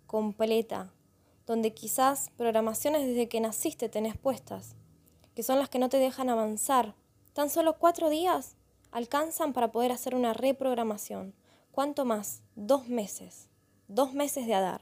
completa, 0.08 0.94
donde 1.46 1.74
quizás 1.74 2.30
programaciones 2.38 3.06
desde 3.06 3.28
que 3.28 3.42
naciste 3.42 3.90
tenés 3.90 4.18
puestas, 4.18 4.76
que 5.36 5.44
son 5.44 5.60
las 5.60 5.70
que 5.70 5.80
no 5.80 5.90
te 5.90 5.98
dejan 5.98 6.30
avanzar. 6.30 6.96
Tan 7.34 7.50
solo 7.50 7.78
cuatro 7.78 8.10
días 8.10 8.56
alcanzan 8.92 9.54
para 9.54 9.72
poder 9.72 9.92
hacer 9.92 10.16
una 10.16 10.34
reprogramación. 10.34 11.34
¿Cuánto 11.72 12.06
más? 12.06 12.44
Dos 12.56 12.88
meses. 12.88 13.50
Dos 13.88 14.14
meses 14.14 14.46
de 14.46 14.54
Adar. 14.54 14.82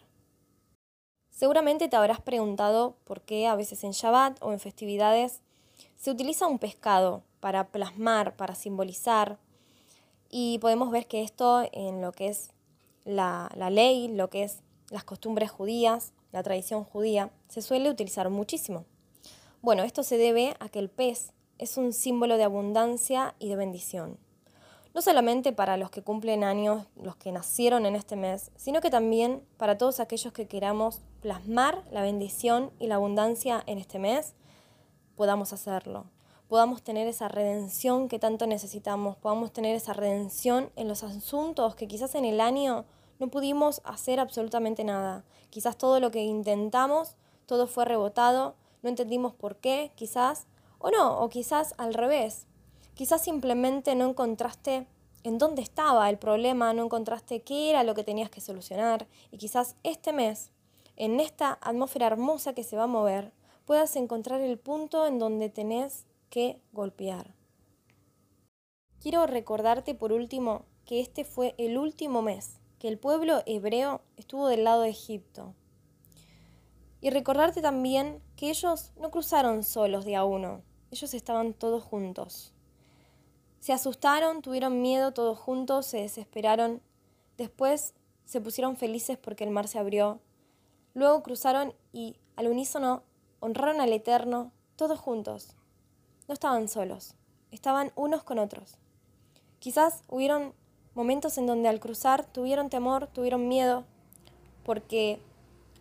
Seguramente 1.29 1.87
te 1.87 1.95
habrás 1.95 2.19
preguntado 2.19 2.97
por 3.05 3.21
qué 3.21 3.47
a 3.47 3.55
veces 3.55 3.83
en 3.83 3.91
Shabbat 3.91 4.37
o 4.43 4.51
en 4.51 4.59
festividades 4.59 5.41
se 5.95 6.11
utiliza 6.11 6.47
un 6.47 6.59
pescado 6.59 7.23
para 7.39 7.69
plasmar, 7.69 8.35
para 8.35 8.53
simbolizar. 8.53 9.39
Y 10.29 10.59
podemos 10.59 10.91
ver 10.91 11.07
que 11.07 11.23
esto 11.23 11.67
en 11.71 12.01
lo 12.01 12.11
que 12.11 12.27
es 12.27 12.51
la, 13.05 13.49
ley, 13.71 14.07
lo 14.07 14.29
que 14.29 14.43
es 14.43 14.59
las 14.89 15.03
costumbres 15.03 15.51
judías, 15.51 16.13
la 16.31 16.43
tradición 16.43 16.83
judía, 16.83 17.31
se 17.47 17.61
suele 17.61 17.89
utilizar 17.89 18.29
muchísimo. 18.29 18.85
Bueno, 19.61 19.83
esto 19.83 20.03
se 20.03 20.17
debe 20.17 20.55
a 20.59 20.69
que 20.69 20.79
el 20.79 20.89
pez 20.89 21.33
es 21.57 21.77
un 21.77 21.93
símbolo 21.93 22.37
de 22.37 22.43
abundancia 22.43 23.35
y 23.39 23.49
de 23.49 23.55
bendición. 23.55 24.17
No 24.93 25.01
solamente 25.01 25.53
para 25.53 25.77
los 25.77 25.89
que 25.89 26.01
cumplen 26.01 26.43
años, 26.43 26.85
los 27.01 27.15
que 27.15 27.31
nacieron 27.31 27.85
en 27.85 27.95
este 27.95 28.15
mes, 28.15 28.51
sino 28.57 28.81
que 28.81 28.89
también 28.89 29.41
para 29.57 29.77
todos 29.77 29.99
aquellos 29.99 30.33
que 30.33 30.47
queramos 30.47 30.99
plasmar 31.21 31.83
la 31.91 32.01
bendición 32.01 32.71
y 32.79 32.87
la 32.87 32.95
abundancia 32.95 33.63
en 33.67 33.77
este 33.77 33.99
mes, 33.99 34.33
podamos 35.15 35.53
hacerlo. 35.53 36.05
Podamos 36.51 36.83
tener 36.83 37.07
esa 37.07 37.29
redención 37.29 38.09
que 38.09 38.19
tanto 38.19 38.45
necesitamos, 38.45 39.15
podamos 39.15 39.53
tener 39.53 39.73
esa 39.73 39.93
redención 39.93 40.69
en 40.75 40.89
los 40.89 41.01
asuntos 41.01 41.75
que 41.75 41.87
quizás 41.87 42.13
en 42.13 42.25
el 42.25 42.41
año 42.41 42.83
no 43.19 43.29
pudimos 43.29 43.81
hacer 43.85 44.19
absolutamente 44.19 44.83
nada. 44.83 45.23
Quizás 45.49 45.77
todo 45.77 46.01
lo 46.01 46.11
que 46.11 46.23
intentamos, 46.23 47.15
todo 47.45 47.67
fue 47.67 47.85
rebotado, 47.85 48.55
no 48.81 48.89
entendimos 48.89 49.33
por 49.33 49.55
qué, 49.61 49.93
quizás, 49.95 50.45
o 50.77 50.91
no, 50.91 51.21
o 51.21 51.29
quizás 51.29 51.73
al 51.77 51.93
revés. 51.93 52.47
Quizás 52.95 53.21
simplemente 53.21 53.95
no 53.95 54.09
encontraste 54.09 54.87
en 55.23 55.37
dónde 55.37 55.61
estaba 55.61 56.09
el 56.09 56.17
problema, 56.17 56.73
no 56.73 56.83
encontraste 56.83 57.43
qué 57.43 57.69
era 57.69 57.85
lo 57.85 57.95
que 57.95 58.03
tenías 58.03 58.29
que 58.29 58.41
solucionar 58.41 59.07
y 59.31 59.37
quizás 59.37 59.77
este 59.83 60.11
mes, 60.11 60.51
en 60.97 61.21
esta 61.21 61.57
atmósfera 61.61 62.07
hermosa 62.07 62.53
que 62.53 62.65
se 62.65 62.75
va 62.75 62.83
a 62.83 62.87
mover, 62.87 63.31
puedas 63.65 63.95
encontrar 63.95 64.41
el 64.41 64.59
punto 64.59 65.07
en 65.07 65.17
donde 65.17 65.47
tenés 65.47 66.07
que 66.31 66.59
golpear. 66.71 67.35
Quiero 68.99 69.27
recordarte 69.27 69.93
por 69.93 70.13
último 70.13 70.65
que 70.85 71.01
este 71.01 71.25
fue 71.25 71.53
el 71.59 71.77
último 71.77 72.23
mes 72.23 72.59
que 72.79 72.87
el 72.87 72.97
pueblo 72.97 73.43
hebreo 73.45 74.01
estuvo 74.17 74.47
del 74.47 74.63
lado 74.63 74.81
de 74.81 74.89
Egipto. 74.89 75.53
Y 76.99 77.11
recordarte 77.11 77.61
también 77.61 78.23
que 78.35 78.49
ellos 78.49 78.91
no 78.99 79.11
cruzaron 79.11 79.63
solos 79.63 80.03
de 80.03 80.15
a 80.15 80.23
uno, 80.23 80.63
ellos 80.89 81.13
estaban 81.13 81.53
todos 81.53 81.83
juntos. 81.83 82.55
Se 83.59 83.71
asustaron, 83.71 84.41
tuvieron 84.41 84.81
miedo 84.81 85.13
todos 85.13 85.37
juntos, 85.37 85.85
se 85.85 85.97
desesperaron, 85.97 86.81
después 87.37 87.93
se 88.25 88.41
pusieron 88.41 88.77
felices 88.77 89.17
porque 89.19 89.43
el 89.43 89.51
mar 89.51 89.67
se 89.67 89.77
abrió, 89.77 90.19
luego 90.95 91.21
cruzaron 91.21 91.75
y 91.91 92.15
al 92.35 92.47
unísono 92.47 93.03
honraron 93.41 93.79
al 93.79 93.93
Eterno, 93.93 94.51
todos 94.75 94.99
juntos. 94.99 95.55
No 96.31 96.35
estaban 96.35 96.69
solos, 96.69 97.15
estaban 97.51 97.91
unos 97.97 98.23
con 98.23 98.39
otros. 98.39 98.77
Quizás 99.59 100.01
hubieron 100.07 100.53
momentos 100.93 101.37
en 101.37 101.45
donde 101.45 101.67
al 101.67 101.81
cruzar 101.81 102.23
tuvieron 102.23 102.69
temor, 102.69 103.07
tuvieron 103.07 103.49
miedo, 103.49 103.83
porque 104.63 105.19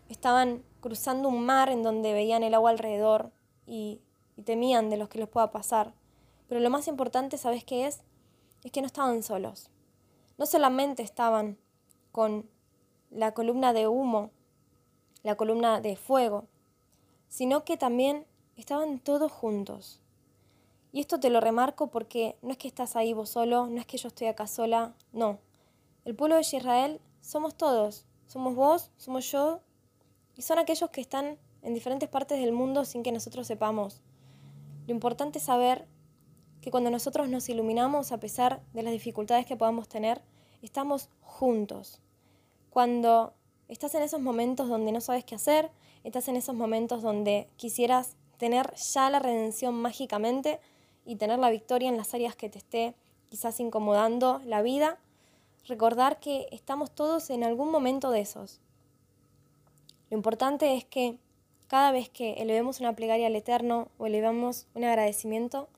estaban 0.08 0.64
cruzando 0.80 1.28
un 1.28 1.46
mar 1.46 1.68
en 1.68 1.84
donde 1.84 2.12
veían 2.12 2.42
el 2.42 2.54
agua 2.54 2.70
alrededor 2.70 3.30
y, 3.64 4.00
temían 4.44 4.90
de 4.90 4.96
los 4.96 5.08
que 5.08 5.20
les 5.20 5.28
pueda 5.28 5.52
pasar. 5.52 5.94
Pero 6.48 6.60
lo 6.60 6.68
más 6.68 6.88
importante, 6.88 7.38
¿sabes 7.38 7.62
qué 7.62 7.86
es? 7.86 8.00
Es 8.64 8.72
que 8.72 8.80
no 8.80 8.88
estaban 8.88 9.22
solos. 9.22 9.70
No 10.36 10.46
solamente 10.46 11.04
estaban 11.04 11.58
con 12.10 12.50
la 13.08 13.34
columna 13.34 13.72
de 13.72 13.86
humo, 13.86 14.32
la 15.22 15.36
columna 15.36 15.80
de 15.80 15.94
fuego, 15.94 16.48
sino 17.28 17.64
que 17.64 17.76
también 17.76 18.26
estaban 18.56 18.98
todos 18.98 19.30
juntos. 19.30 20.00
Y 20.92 21.00
esto 21.00 21.20
te 21.20 21.30
lo 21.30 21.40
remarco 21.40 21.88
porque 21.88 22.36
no 22.42 22.50
es 22.50 22.58
que 22.58 22.68
estás 22.68 22.96
ahí 22.96 23.12
vos 23.12 23.30
solo, 23.30 23.66
no 23.66 23.78
es 23.78 23.86
que 23.86 23.96
yo 23.96 24.08
estoy 24.08 24.26
acá 24.26 24.46
sola, 24.46 24.94
no. 25.12 25.38
El 26.04 26.16
pueblo 26.16 26.34
de 26.34 26.40
Israel 26.40 27.00
somos 27.20 27.54
todos, 27.54 28.06
somos 28.26 28.54
vos, 28.54 28.90
somos 28.96 29.30
yo, 29.30 29.60
y 30.36 30.42
son 30.42 30.58
aquellos 30.58 30.90
que 30.90 31.00
están 31.00 31.38
en 31.62 31.74
diferentes 31.74 32.08
partes 32.08 32.40
del 32.40 32.52
mundo 32.52 32.84
sin 32.84 33.02
que 33.02 33.12
nosotros 33.12 33.46
sepamos. 33.46 34.02
Lo 34.86 34.94
importante 34.94 35.38
es 35.38 35.44
saber 35.44 35.86
que 36.60 36.70
cuando 36.70 36.90
nosotros 36.90 37.28
nos 37.28 37.48
iluminamos, 37.48 38.12
a 38.12 38.18
pesar 38.18 38.62
de 38.72 38.82
las 38.82 38.92
dificultades 38.92 39.46
que 39.46 39.56
podamos 39.56 39.88
tener, 39.88 40.22
estamos 40.62 41.08
juntos. 41.20 42.00
Cuando 42.70 43.34
estás 43.68 43.94
en 43.94 44.02
esos 44.02 44.20
momentos 44.20 44.68
donde 44.68 44.92
no 44.92 45.00
sabes 45.00 45.24
qué 45.24 45.34
hacer, 45.34 45.70
estás 46.04 46.28
en 46.28 46.36
esos 46.36 46.54
momentos 46.54 47.02
donde 47.02 47.48
quisieras 47.56 48.16
tener 48.38 48.74
ya 48.74 49.10
la 49.10 49.18
redención 49.18 49.74
mágicamente 49.74 50.60
y 51.04 51.16
tener 51.16 51.38
la 51.38 51.50
victoria 51.50 51.88
en 51.88 51.96
las 51.96 52.14
áreas 52.14 52.36
que 52.36 52.48
te 52.48 52.58
esté 52.58 52.94
quizás 53.28 53.60
incomodando 53.60 54.40
la 54.44 54.60
vida, 54.60 54.98
recordar 55.66 56.20
que 56.20 56.48
estamos 56.50 56.90
todos 56.90 57.30
en 57.30 57.44
algún 57.44 57.70
momento 57.70 58.10
de 58.10 58.20
esos. 58.20 58.60
Lo 60.10 60.16
importante 60.16 60.74
es 60.74 60.84
que 60.84 61.16
cada 61.68 61.92
vez 61.92 62.08
que 62.08 62.32
elevemos 62.34 62.80
una 62.80 62.94
plegaria 62.96 63.28
al 63.28 63.36
Eterno 63.36 63.88
o 63.96 64.06
elevamos 64.06 64.66
un 64.74 64.82
agradecimiento, 64.84 65.68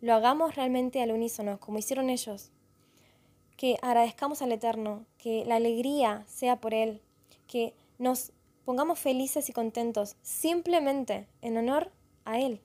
lo 0.00 0.14
hagamos 0.14 0.56
realmente 0.56 1.02
al 1.02 1.12
unísono, 1.12 1.60
como 1.60 1.78
hicieron 1.78 2.08
ellos. 2.08 2.50
Que 3.58 3.76
agradezcamos 3.82 4.40
al 4.40 4.52
Eterno, 4.52 5.04
que 5.18 5.44
la 5.44 5.56
alegría 5.56 6.24
sea 6.26 6.56
por 6.56 6.72
Él, 6.72 7.02
que 7.46 7.74
nos 7.98 8.32
pongamos 8.64 8.98
felices 8.98 9.50
y 9.50 9.52
contentos 9.52 10.16
simplemente 10.22 11.26
en 11.42 11.58
honor 11.58 11.90
a 12.24 12.38
Él, 12.38 12.62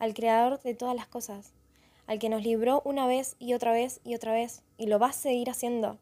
al 0.00 0.14
Creador 0.14 0.60
de 0.62 0.74
todas 0.74 0.96
las 0.96 1.06
cosas, 1.06 1.52
al 2.08 2.18
que 2.18 2.28
nos 2.28 2.42
libró 2.42 2.82
una 2.84 3.06
vez 3.06 3.36
y 3.38 3.54
otra 3.54 3.70
vez 3.70 4.00
y 4.02 4.16
otra 4.16 4.32
vez, 4.32 4.64
y 4.76 4.86
lo 4.86 4.98
va 4.98 5.10
a 5.10 5.12
seguir 5.12 5.48
haciendo, 5.48 5.98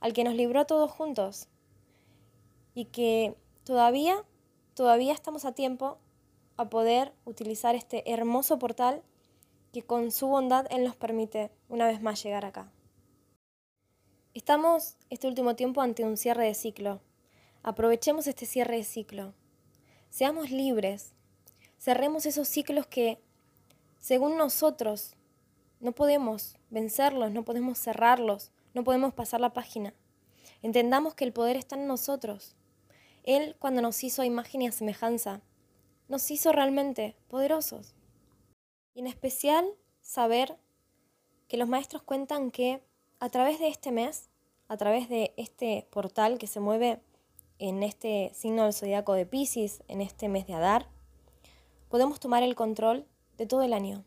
al 0.00 0.14
que 0.14 0.24
nos 0.24 0.34
libró 0.34 0.64
todos 0.64 0.90
juntos, 0.90 1.48
y 2.74 2.86
que 2.86 3.36
todavía, 3.64 4.24
todavía 4.72 5.12
estamos 5.12 5.44
a 5.44 5.52
tiempo 5.52 5.98
a 6.56 6.70
poder 6.70 7.12
utilizar 7.26 7.74
este 7.74 8.10
hermoso 8.10 8.58
portal 8.58 9.02
que 9.74 9.82
con 9.82 10.10
su 10.12 10.28
bondad 10.28 10.66
Él 10.70 10.84
nos 10.84 10.96
permite 10.96 11.50
una 11.68 11.86
vez 11.86 12.00
más 12.00 12.22
llegar 12.22 12.46
acá. 12.46 12.72
Estamos 14.32 14.96
este 15.10 15.28
último 15.28 15.54
tiempo 15.54 15.82
ante 15.82 16.04
un 16.04 16.16
cierre 16.16 16.46
de 16.46 16.54
ciclo, 16.54 17.02
Aprovechemos 17.62 18.26
este 18.26 18.46
cierre 18.46 18.76
de 18.76 18.84
ciclo. 18.84 19.34
Seamos 20.10 20.50
libres. 20.50 21.12
Cerremos 21.78 22.26
esos 22.26 22.48
ciclos 22.48 22.86
que, 22.86 23.20
según 23.98 24.36
nosotros, 24.36 25.14
no 25.80 25.92
podemos 25.92 26.56
vencerlos, 26.70 27.30
no 27.30 27.44
podemos 27.44 27.78
cerrarlos, 27.78 28.50
no 28.74 28.84
podemos 28.84 29.14
pasar 29.14 29.40
la 29.40 29.52
página. 29.52 29.94
Entendamos 30.62 31.14
que 31.14 31.24
el 31.24 31.32
poder 31.32 31.56
está 31.56 31.76
en 31.76 31.86
nosotros. 31.86 32.56
Él, 33.22 33.56
cuando 33.58 33.80
nos 33.80 34.02
hizo 34.02 34.24
imagen 34.24 34.62
y 34.62 34.72
semejanza, 34.72 35.40
nos 36.08 36.30
hizo 36.30 36.52
realmente 36.52 37.16
poderosos. 37.28 37.94
Y 38.94 39.00
en 39.00 39.06
especial 39.06 39.66
saber 40.00 40.58
que 41.46 41.56
los 41.58 41.68
maestros 41.68 42.02
cuentan 42.02 42.50
que 42.50 42.82
a 43.20 43.28
través 43.28 43.58
de 43.60 43.68
este 43.68 43.92
mes, 43.92 44.30
a 44.66 44.76
través 44.76 45.08
de 45.08 45.32
este 45.36 45.86
portal 45.90 46.38
que 46.38 46.46
se 46.46 46.60
mueve 46.60 47.00
en 47.58 47.82
este 47.82 48.32
signo 48.34 48.64
del 48.64 48.72
zodiaco 48.72 49.14
de 49.14 49.26
Pisces, 49.26 49.82
en 49.88 50.00
este 50.00 50.28
mes 50.28 50.46
de 50.46 50.54
Adar, 50.54 50.88
podemos 51.88 52.20
tomar 52.20 52.42
el 52.42 52.54
control 52.54 53.06
de 53.36 53.46
todo 53.46 53.62
el 53.62 53.72
año. 53.72 54.04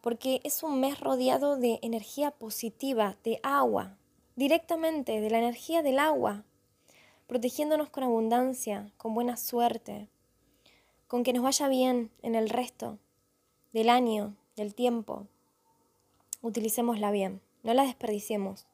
Porque 0.00 0.40
es 0.44 0.62
un 0.62 0.80
mes 0.80 0.98
rodeado 1.00 1.56
de 1.56 1.78
energía 1.82 2.30
positiva, 2.30 3.16
de 3.24 3.40
agua, 3.42 3.96
directamente 4.36 5.20
de 5.20 5.30
la 5.30 5.38
energía 5.38 5.82
del 5.82 5.98
agua, 5.98 6.44
protegiéndonos 7.26 7.90
con 7.90 8.04
abundancia, 8.04 8.90
con 8.96 9.14
buena 9.14 9.36
suerte, 9.36 10.08
con 11.06 11.22
que 11.22 11.32
nos 11.32 11.42
vaya 11.42 11.68
bien 11.68 12.10
en 12.22 12.34
el 12.34 12.48
resto 12.48 12.98
del 13.72 13.88
año, 13.88 14.34
del 14.56 14.74
tiempo. 14.74 15.26
Utilicémosla 16.42 17.10
bien, 17.10 17.40
no 17.62 17.74
la 17.74 17.84
desperdiciemos, 17.84 18.66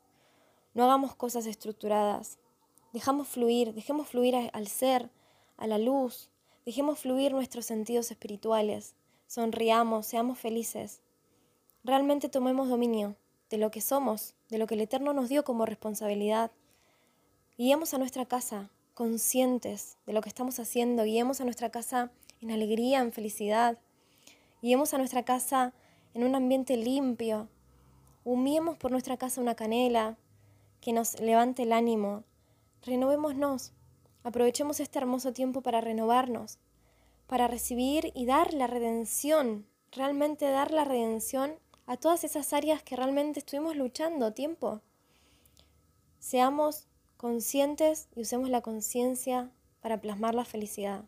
no 0.75 0.85
hagamos 0.85 1.15
cosas 1.15 1.47
estructuradas, 1.47 2.39
Dejamos 2.97 3.29
fluir, 3.29 3.75
dejemos 3.75 4.09
fluir 4.09 4.35
al 4.55 4.69
ser, 4.69 5.11
a 5.59 5.67
la 5.67 5.77
luz, 5.77 6.31
dejemos 6.67 6.99
fluir 6.99 7.33
nuestros 7.33 7.65
sentidos 7.65 8.11
espirituales, 8.11 8.97
sonriamos, 9.29 10.05
seamos 10.05 10.39
felices. 10.39 11.01
Realmente 11.85 12.29
tomemos 12.29 12.69
dominio 12.69 13.15
de 13.49 13.59
lo 13.59 13.71
que 13.71 13.81
somos, 13.81 14.35
de 14.51 14.59
lo 14.59 14.67
que 14.67 14.75
el 14.75 14.81
Eterno 14.81 15.13
nos 15.13 15.29
dio 15.29 15.45
como 15.45 15.65
responsabilidad. 15.65 16.51
Guiemos 17.57 17.95
a 17.95 17.99
nuestra 17.99 18.27
casa 18.27 18.69
conscientes 18.95 19.97
de 20.07 20.13
lo 20.13 20.21
que 20.21 20.29
estamos 20.29 20.59
haciendo, 20.59 21.05
guiemos 21.05 21.41
a 21.41 21.45
nuestra 21.45 21.71
casa 21.71 22.11
en 22.41 22.51
alegría, 22.51 23.01
en 23.01 23.13
felicidad, 23.13 23.79
guiemos 24.61 24.93
a 24.93 24.99
nuestra 24.99 25.25
casa 25.25 25.73
en 26.15 26.25
un 26.25 26.35
ambiente 26.35 26.77
limpio, 26.77 27.49
humiemos 28.25 28.77
por 28.77 28.91
nuestra 28.91 29.17
casa 29.17 29.41
una 29.41 29.55
canela 29.55 30.19
que 30.81 30.93
nos 30.93 31.21
levante 31.21 31.63
el 31.63 31.73
ánimo, 31.73 32.25
Renovémonos, 32.83 33.73
aprovechemos 34.27 34.81
este 34.81 34.99
hermoso 34.99 35.33
tiempo 35.33 35.61
para 35.61 35.81
renovarnos, 35.81 36.59
para 37.29 37.47
recibir 37.47 38.11
y 38.13 38.27
dar 38.27 38.55
la 38.55 38.67
redención, 38.67 39.69
realmente 39.93 40.51
dar 40.51 40.73
la 40.73 40.83
redención 40.83 41.55
a 41.87 41.97
todas 41.97 42.25
esas 42.25 42.53
áreas 42.53 42.83
que 42.83 42.97
realmente 42.97 43.39
estuvimos 43.39 43.77
luchando 43.77 44.33
tiempo. 44.33 44.81
Seamos 46.19 46.89
conscientes 47.17 48.09
y 48.17 48.23
usemos 48.23 48.51
la 48.51 48.63
conciencia 48.63 49.53
para 49.81 50.01
plasmar 50.01 50.35
la 50.35 50.45
felicidad. 50.45 51.05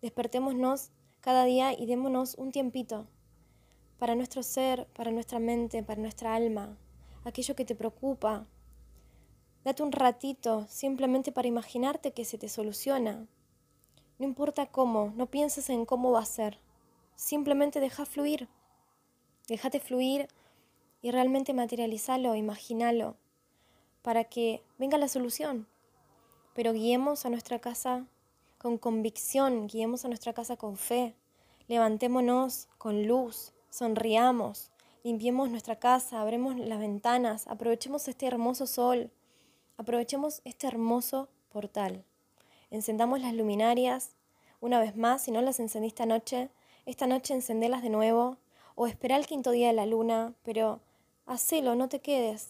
Despertémonos 0.00 0.88
cada 1.20 1.44
día 1.44 1.78
y 1.78 1.84
démonos 1.84 2.36
un 2.36 2.52
tiempito 2.52 3.06
para 3.98 4.14
nuestro 4.14 4.42
ser, 4.42 4.86
para 4.94 5.10
nuestra 5.10 5.40
mente, 5.40 5.82
para 5.82 6.00
nuestra 6.00 6.34
alma, 6.34 6.78
aquello 7.24 7.54
que 7.54 7.66
te 7.66 7.74
preocupa, 7.74 8.46
Date 9.64 9.82
un 9.82 9.92
ratito 9.92 10.66
simplemente 10.68 11.32
para 11.32 11.48
imaginarte 11.48 12.12
que 12.12 12.24
se 12.24 12.38
te 12.38 12.48
soluciona. 12.48 13.26
No 14.18 14.24
importa 14.24 14.66
cómo, 14.66 15.12
no 15.16 15.26
pienses 15.26 15.68
en 15.70 15.84
cómo 15.84 16.12
va 16.12 16.20
a 16.20 16.24
ser. 16.24 16.58
Simplemente 17.16 17.80
deja 17.80 18.06
fluir. 18.06 18.48
Déjate 19.48 19.80
fluir 19.80 20.28
y 21.02 21.10
realmente 21.10 21.54
materializalo, 21.54 22.34
imagínalo, 22.34 23.16
para 24.02 24.24
que 24.24 24.62
venga 24.78 24.98
la 24.98 25.08
solución. 25.08 25.68
Pero 26.54 26.72
guiemos 26.72 27.24
a 27.24 27.30
nuestra 27.30 27.58
casa 27.58 28.06
con 28.58 28.78
convicción, 28.78 29.68
guiemos 29.68 30.04
a 30.04 30.08
nuestra 30.08 30.32
casa 30.32 30.56
con 30.56 30.76
fe, 30.76 31.14
levantémonos 31.68 32.68
con 32.78 33.06
luz, 33.06 33.52
sonriamos, 33.70 34.70
limpiemos 35.04 35.50
nuestra 35.50 35.76
casa, 35.78 36.20
abremos 36.20 36.56
las 36.58 36.80
ventanas, 36.80 37.46
aprovechemos 37.46 38.08
este 38.08 38.26
hermoso 38.26 38.66
sol, 38.66 39.12
Aprovechemos 39.78 40.42
este 40.44 40.66
hermoso 40.66 41.28
portal. 41.50 42.04
Encendamos 42.72 43.20
las 43.20 43.32
luminarias. 43.32 44.10
Una 44.60 44.80
vez 44.80 44.96
más, 44.96 45.22
si 45.22 45.30
no 45.30 45.40
las 45.40 45.60
encendiste 45.60 46.02
anoche, 46.02 46.50
esta 46.84 47.06
noche 47.06 47.32
encendelas 47.32 47.82
de 47.82 47.88
nuevo. 47.88 48.38
O 48.74 48.88
espera 48.88 49.16
el 49.16 49.26
quinto 49.26 49.52
día 49.52 49.68
de 49.68 49.74
la 49.74 49.86
luna, 49.86 50.34
pero 50.42 50.80
hacelo, 51.26 51.76
no 51.76 51.88
te 51.88 52.00
quedes. 52.00 52.48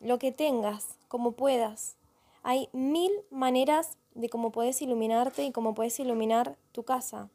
Lo 0.00 0.20
que 0.20 0.30
tengas, 0.30 0.96
como 1.08 1.32
puedas. 1.32 1.96
Hay 2.44 2.68
mil 2.72 3.10
maneras 3.30 3.98
de 4.14 4.28
cómo 4.28 4.52
puedes 4.52 4.80
iluminarte 4.80 5.42
y 5.42 5.50
cómo 5.50 5.74
puedes 5.74 5.98
iluminar 5.98 6.56
tu 6.70 6.84
casa. 6.84 7.28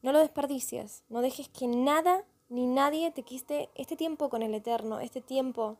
No 0.00 0.12
lo 0.12 0.18
desperdicies, 0.20 1.02
no 1.10 1.20
dejes 1.20 1.50
que 1.50 1.66
nada 1.66 2.24
ni 2.48 2.66
nadie 2.66 3.10
te 3.10 3.22
quiste 3.22 3.68
este 3.74 3.96
tiempo 3.96 4.30
con 4.30 4.42
el 4.42 4.54
Eterno, 4.54 5.00
este 5.00 5.20
tiempo 5.20 5.76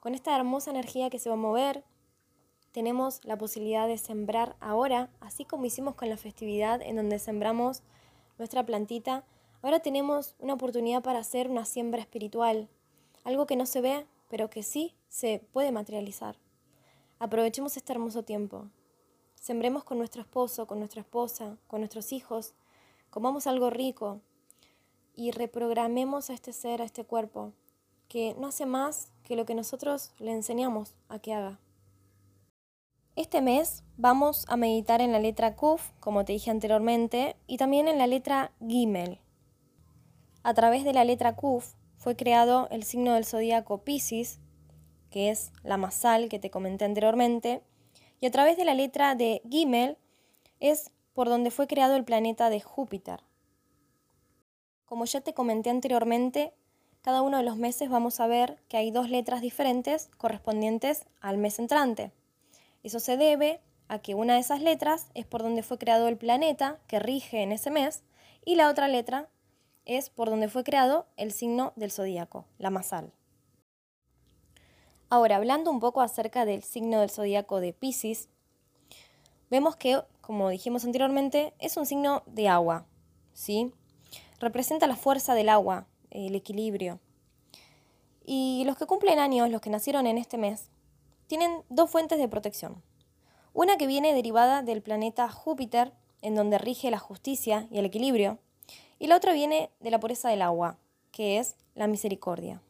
con 0.00 0.14
esta 0.14 0.34
hermosa 0.34 0.70
energía 0.70 1.10
que 1.10 1.18
se 1.18 1.28
va 1.28 1.34
a 1.34 1.38
mover, 1.38 1.84
tenemos 2.72 3.20
la 3.24 3.36
posibilidad 3.36 3.88
de 3.88 3.98
sembrar 3.98 4.56
ahora, 4.60 5.10
así 5.20 5.44
como 5.44 5.64
hicimos 5.64 5.94
con 5.94 6.08
la 6.08 6.16
festividad 6.16 6.80
en 6.82 6.96
donde 6.96 7.18
sembramos 7.18 7.82
nuestra 8.38 8.64
plantita, 8.64 9.24
ahora 9.62 9.80
tenemos 9.80 10.34
una 10.38 10.54
oportunidad 10.54 11.02
para 11.02 11.18
hacer 11.18 11.48
una 11.48 11.64
siembra 11.64 12.00
espiritual, 12.00 12.68
algo 13.24 13.46
que 13.46 13.56
no 13.56 13.66
se 13.66 13.80
ve, 13.80 14.06
pero 14.28 14.50
que 14.50 14.62
sí 14.62 14.94
se 15.08 15.42
puede 15.52 15.72
materializar. 15.72 16.36
Aprovechemos 17.18 17.76
este 17.76 17.92
hermoso 17.92 18.22
tiempo. 18.22 18.68
Sembremos 19.34 19.84
con 19.84 19.98
nuestro 19.98 20.22
esposo, 20.22 20.66
con 20.66 20.78
nuestra 20.78 21.00
esposa, 21.00 21.56
con 21.66 21.80
nuestros 21.80 22.12
hijos, 22.12 22.54
comamos 23.10 23.46
algo 23.46 23.70
rico 23.70 24.20
y 25.16 25.32
reprogramemos 25.32 26.30
a 26.30 26.34
este 26.34 26.52
ser, 26.52 26.80
a 26.80 26.84
este 26.84 27.04
cuerpo, 27.04 27.52
que 28.08 28.34
no 28.38 28.46
hace 28.46 28.64
más 28.64 29.08
que 29.24 29.36
lo 29.36 29.44
que 29.44 29.54
nosotros 29.54 30.12
le 30.18 30.32
enseñamos 30.32 30.94
a 31.08 31.18
que 31.18 31.34
haga. 31.34 31.58
Este 33.16 33.42
mes 33.42 33.82
vamos 33.96 34.44
a 34.48 34.56
meditar 34.56 35.00
en 35.00 35.10
la 35.10 35.18
letra 35.18 35.56
Kuf, 35.56 35.90
como 35.98 36.24
te 36.24 36.32
dije 36.32 36.50
anteriormente, 36.50 37.36
y 37.48 37.56
también 37.56 37.88
en 37.88 37.98
la 37.98 38.06
letra 38.06 38.52
Gimel. 38.66 39.18
A 40.44 40.54
través 40.54 40.84
de 40.84 40.92
la 40.92 41.04
letra 41.04 41.34
Kuf 41.34 41.74
fue 41.98 42.14
creado 42.14 42.68
el 42.70 42.84
signo 42.84 43.14
del 43.14 43.24
zodíaco 43.24 43.82
Pisces, 43.82 44.38
que 45.10 45.30
es 45.30 45.52
la 45.64 45.76
masal 45.76 46.28
que 46.28 46.38
te 46.38 46.50
comenté 46.50 46.84
anteriormente, 46.84 47.62
y 48.20 48.26
a 48.26 48.30
través 48.30 48.56
de 48.56 48.64
la 48.64 48.74
letra 48.74 49.16
de 49.16 49.42
Gimel 49.50 49.98
es 50.60 50.92
por 51.12 51.28
donde 51.28 51.50
fue 51.50 51.66
creado 51.66 51.96
el 51.96 52.04
planeta 52.04 52.48
de 52.48 52.60
Júpiter. 52.60 53.24
Como 54.86 55.04
ya 55.04 55.20
te 55.20 55.34
comenté 55.34 55.68
anteriormente, 55.68 56.54
cada 57.02 57.22
uno 57.22 57.38
de 57.38 57.42
los 57.42 57.56
meses 57.56 57.90
vamos 57.90 58.20
a 58.20 58.28
ver 58.28 58.62
que 58.68 58.76
hay 58.76 58.92
dos 58.92 59.10
letras 59.10 59.40
diferentes 59.40 60.10
correspondientes 60.16 61.06
al 61.20 61.38
mes 61.38 61.58
entrante. 61.58 62.12
Eso 62.82 63.00
se 63.00 63.16
debe 63.16 63.60
a 63.88 63.98
que 63.98 64.14
una 64.14 64.34
de 64.34 64.40
esas 64.40 64.60
letras 64.60 65.08
es 65.14 65.26
por 65.26 65.42
donde 65.42 65.62
fue 65.62 65.78
creado 65.78 66.08
el 66.08 66.16
planeta 66.16 66.78
que 66.86 66.98
rige 66.98 67.42
en 67.42 67.52
ese 67.52 67.70
mes 67.70 68.02
y 68.44 68.54
la 68.54 68.68
otra 68.68 68.88
letra 68.88 69.28
es 69.84 70.10
por 70.10 70.30
donde 70.30 70.48
fue 70.48 70.64
creado 70.64 71.06
el 71.16 71.32
signo 71.32 71.72
del 71.76 71.90
zodíaco, 71.90 72.46
la 72.58 72.70
masal. 72.70 73.12
Ahora, 75.08 75.36
hablando 75.36 75.72
un 75.72 75.80
poco 75.80 76.02
acerca 76.02 76.44
del 76.44 76.62
signo 76.62 77.00
del 77.00 77.10
zodíaco 77.10 77.58
de 77.58 77.72
Pisces, 77.72 78.28
vemos 79.50 79.74
que, 79.74 80.00
como 80.20 80.48
dijimos 80.48 80.84
anteriormente, 80.84 81.52
es 81.58 81.76
un 81.76 81.84
signo 81.84 82.22
de 82.26 82.46
agua, 82.46 82.86
¿sí? 83.32 83.72
Representa 84.38 84.86
la 84.86 84.94
fuerza 84.94 85.34
del 85.34 85.48
agua, 85.48 85.88
el 86.10 86.36
equilibrio. 86.36 87.00
Y 88.24 88.62
los 88.64 88.76
que 88.78 88.86
cumplen 88.86 89.18
años, 89.18 89.50
los 89.50 89.60
que 89.60 89.70
nacieron 89.70 90.06
en 90.06 90.16
este 90.16 90.38
mes, 90.38 90.70
tienen 91.30 91.62
dos 91.68 91.88
fuentes 91.88 92.18
de 92.18 92.26
protección. 92.26 92.82
Una 93.52 93.76
que 93.76 93.86
viene 93.86 94.12
derivada 94.12 94.62
del 94.64 94.82
planeta 94.82 95.30
Júpiter, 95.30 95.92
en 96.22 96.34
donde 96.34 96.58
rige 96.58 96.90
la 96.90 96.98
justicia 96.98 97.68
y 97.70 97.78
el 97.78 97.84
equilibrio, 97.84 98.40
y 98.98 99.06
la 99.06 99.14
otra 99.14 99.32
viene 99.32 99.70
de 99.78 99.92
la 99.92 100.00
pureza 100.00 100.28
del 100.28 100.42
agua, 100.42 100.76
que 101.12 101.38
es 101.38 101.54
la 101.76 101.86
misericordia. 101.86 102.60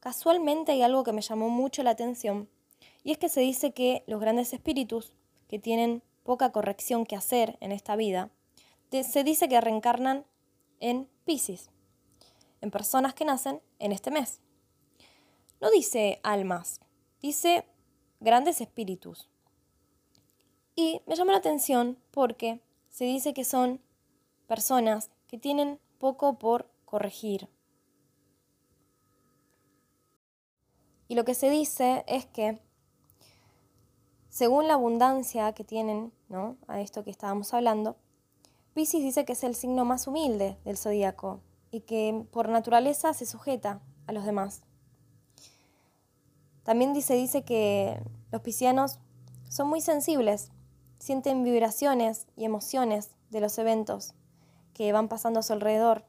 Casualmente 0.00 0.72
hay 0.72 0.82
algo 0.82 1.04
que 1.04 1.12
me 1.12 1.22
llamó 1.22 1.50
mucho 1.50 1.84
la 1.84 1.90
atención, 1.90 2.48
y 3.04 3.12
es 3.12 3.18
que 3.18 3.28
se 3.28 3.42
dice 3.42 3.70
que 3.70 4.02
los 4.08 4.20
grandes 4.20 4.52
espíritus, 4.52 5.12
que 5.46 5.60
tienen 5.60 6.02
poca 6.24 6.50
corrección 6.50 7.06
que 7.06 7.14
hacer 7.14 7.58
en 7.60 7.70
esta 7.70 7.94
vida, 7.94 8.30
se 8.90 9.22
dice 9.22 9.48
que 9.48 9.60
reencarnan 9.60 10.24
en 10.80 11.08
Pisces, 11.24 11.70
en 12.60 12.72
personas 12.72 13.14
que 13.14 13.24
nacen 13.24 13.62
en 13.78 13.92
este 13.92 14.10
mes. 14.10 14.40
No 15.60 15.70
dice 15.70 16.20
almas, 16.22 16.80
dice 17.20 17.66
grandes 18.20 18.60
espíritus. 18.60 19.28
Y 20.74 21.00
me 21.06 21.16
llama 21.16 21.32
la 21.32 21.38
atención 21.38 21.98
porque 22.10 22.60
se 22.90 23.04
dice 23.04 23.32
que 23.32 23.44
son 23.44 23.80
personas 24.46 25.10
que 25.26 25.38
tienen 25.38 25.80
poco 25.98 26.38
por 26.38 26.70
corregir. 26.84 27.48
Y 31.08 31.14
lo 31.14 31.24
que 31.24 31.34
se 31.34 31.50
dice 31.50 32.04
es 32.06 32.26
que, 32.26 32.60
según 34.28 34.68
la 34.68 34.74
abundancia 34.74 35.52
que 35.52 35.64
tienen, 35.64 36.12
¿no? 36.28 36.58
A 36.66 36.80
esto 36.80 37.04
que 37.04 37.10
estábamos 37.10 37.54
hablando, 37.54 37.96
Pisces 38.74 39.02
dice 39.02 39.24
que 39.24 39.32
es 39.32 39.44
el 39.44 39.54
signo 39.54 39.86
más 39.86 40.06
humilde 40.06 40.58
del 40.64 40.76
zodíaco 40.76 41.40
y 41.70 41.80
que 41.80 42.26
por 42.30 42.50
naturaleza 42.50 43.14
se 43.14 43.24
sujeta 43.24 43.80
a 44.06 44.12
los 44.12 44.26
demás. 44.26 44.65
También 46.66 47.00
se 47.00 47.14
dice 47.14 47.44
que 47.44 48.02
los 48.32 48.42
piscianos 48.42 48.98
son 49.48 49.68
muy 49.68 49.80
sensibles, 49.80 50.50
sienten 50.98 51.44
vibraciones 51.44 52.26
y 52.36 52.44
emociones 52.44 53.12
de 53.30 53.40
los 53.40 53.56
eventos 53.58 54.14
que 54.74 54.92
van 54.92 55.06
pasando 55.06 55.38
a 55.38 55.42
su 55.44 55.52
alrededor. 55.52 56.04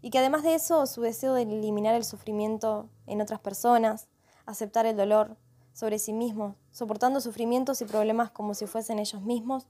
Y 0.00 0.10
que 0.10 0.20
además 0.20 0.44
de 0.44 0.54
eso, 0.54 0.86
su 0.86 1.00
deseo 1.00 1.34
de 1.34 1.42
eliminar 1.42 1.96
el 1.96 2.04
sufrimiento 2.04 2.90
en 3.08 3.20
otras 3.20 3.40
personas, 3.40 4.06
aceptar 4.46 4.86
el 4.86 4.96
dolor 4.96 5.36
sobre 5.72 5.98
sí 5.98 6.12
mismos, 6.12 6.54
soportando 6.70 7.20
sufrimientos 7.20 7.82
y 7.82 7.84
problemas 7.84 8.30
como 8.30 8.54
si 8.54 8.66
fuesen 8.66 9.00
ellos 9.00 9.22
mismos, 9.22 9.66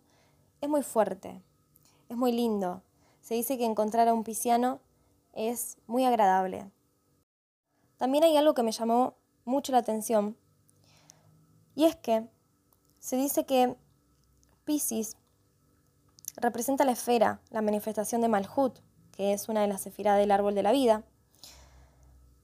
es 0.61 0.69
muy 0.69 0.83
fuerte, 0.83 1.43
es 2.11 2.19
muy 2.19 2.33
lindo. 2.33 2.83
Se 3.23 3.33
dice 3.33 3.57
que 3.57 3.65
encontrar 3.65 4.09
a 4.09 4.15
un 4.15 4.25
pisciano 4.25 4.81
es 5.33 5.79
muy 5.87 6.05
agradable. 6.05 6.71
También 7.97 8.25
hay 8.25 8.37
algo 8.37 8.53
que 8.53 8.63
me 8.63 8.73
llamó 8.73 9.15
mucho 9.45 9.73
la 9.73 9.79
atención. 9.79 10.37
Y 11.75 11.85
es 11.85 11.97
que 11.97 12.29
se 12.99 13.17
dice 13.17 13.45
que 13.47 13.77
Pisces 14.65 15.17
representa 16.37 16.85
la 16.85 16.93
esfera, 16.93 17.41
la 17.51 17.63
manifestación 17.63 18.21
de 18.21 18.29
Malhut, 18.29 18.79
que 19.13 19.33
es 19.33 19.49
una 19.49 19.63
de 19.63 19.69
las 19.69 19.87
esferas 19.87 20.19
del 20.19 20.31
árbol 20.31 20.55
de 20.55 20.63
la 20.63 20.73
vida, 20.73 21.03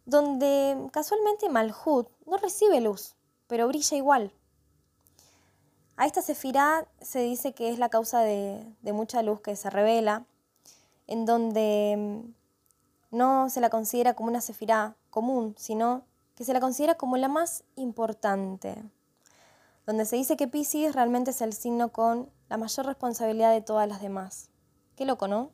donde 0.04 0.88
casualmente 0.92 1.48
Malhut 1.48 2.08
no 2.26 2.37
recibe 2.38 2.80
luz, 2.80 3.14
pero 3.46 3.68
brilla 3.68 3.96
igual. 3.96 4.32
A 5.96 6.06
esta 6.06 6.22
sefirá 6.22 6.87
se 7.00 7.20
dice 7.20 7.52
que 7.52 7.70
es 7.70 7.78
la 7.78 7.88
causa 7.88 8.20
de, 8.20 8.64
de, 8.82 8.92
mucha 8.92 9.22
luz 9.22 9.40
que 9.40 9.56
se 9.56 9.68
revela, 9.68 10.26
en 11.06 11.26
donde 11.26 12.22
no 13.11 13.50
se 13.50 13.61
la 13.61 13.70
considera 13.70 14.14
como 14.14 14.30
una 14.30 14.40
sefirá 14.40 14.96
común, 15.11 15.54
sino 15.58 16.04
que 16.38 16.44
se 16.44 16.53
la 16.53 16.61
considera 16.61 16.94
como 16.94 17.16
la 17.16 17.27
más 17.27 17.64
importante, 17.74 18.81
donde 19.87 20.05
se 20.05 20.14
dice 20.14 20.37
que 20.37 20.46
Pisces 20.46 20.94
realmente 20.94 21.33
es 21.33 21.40
el 21.40 21.53
signo 21.53 21.90
con 21.90 22.31
la 22.48 22.57
mayor 22.57 22.87
responsabilidad 22.87 23.53
de 23.53 23.61
todas 23.61 23.88
las 23.88 24.01
demás. 24.01 24.48
Qué 24.94 25.05
loco, 25.05 25.27
¿no? 25.27 25.51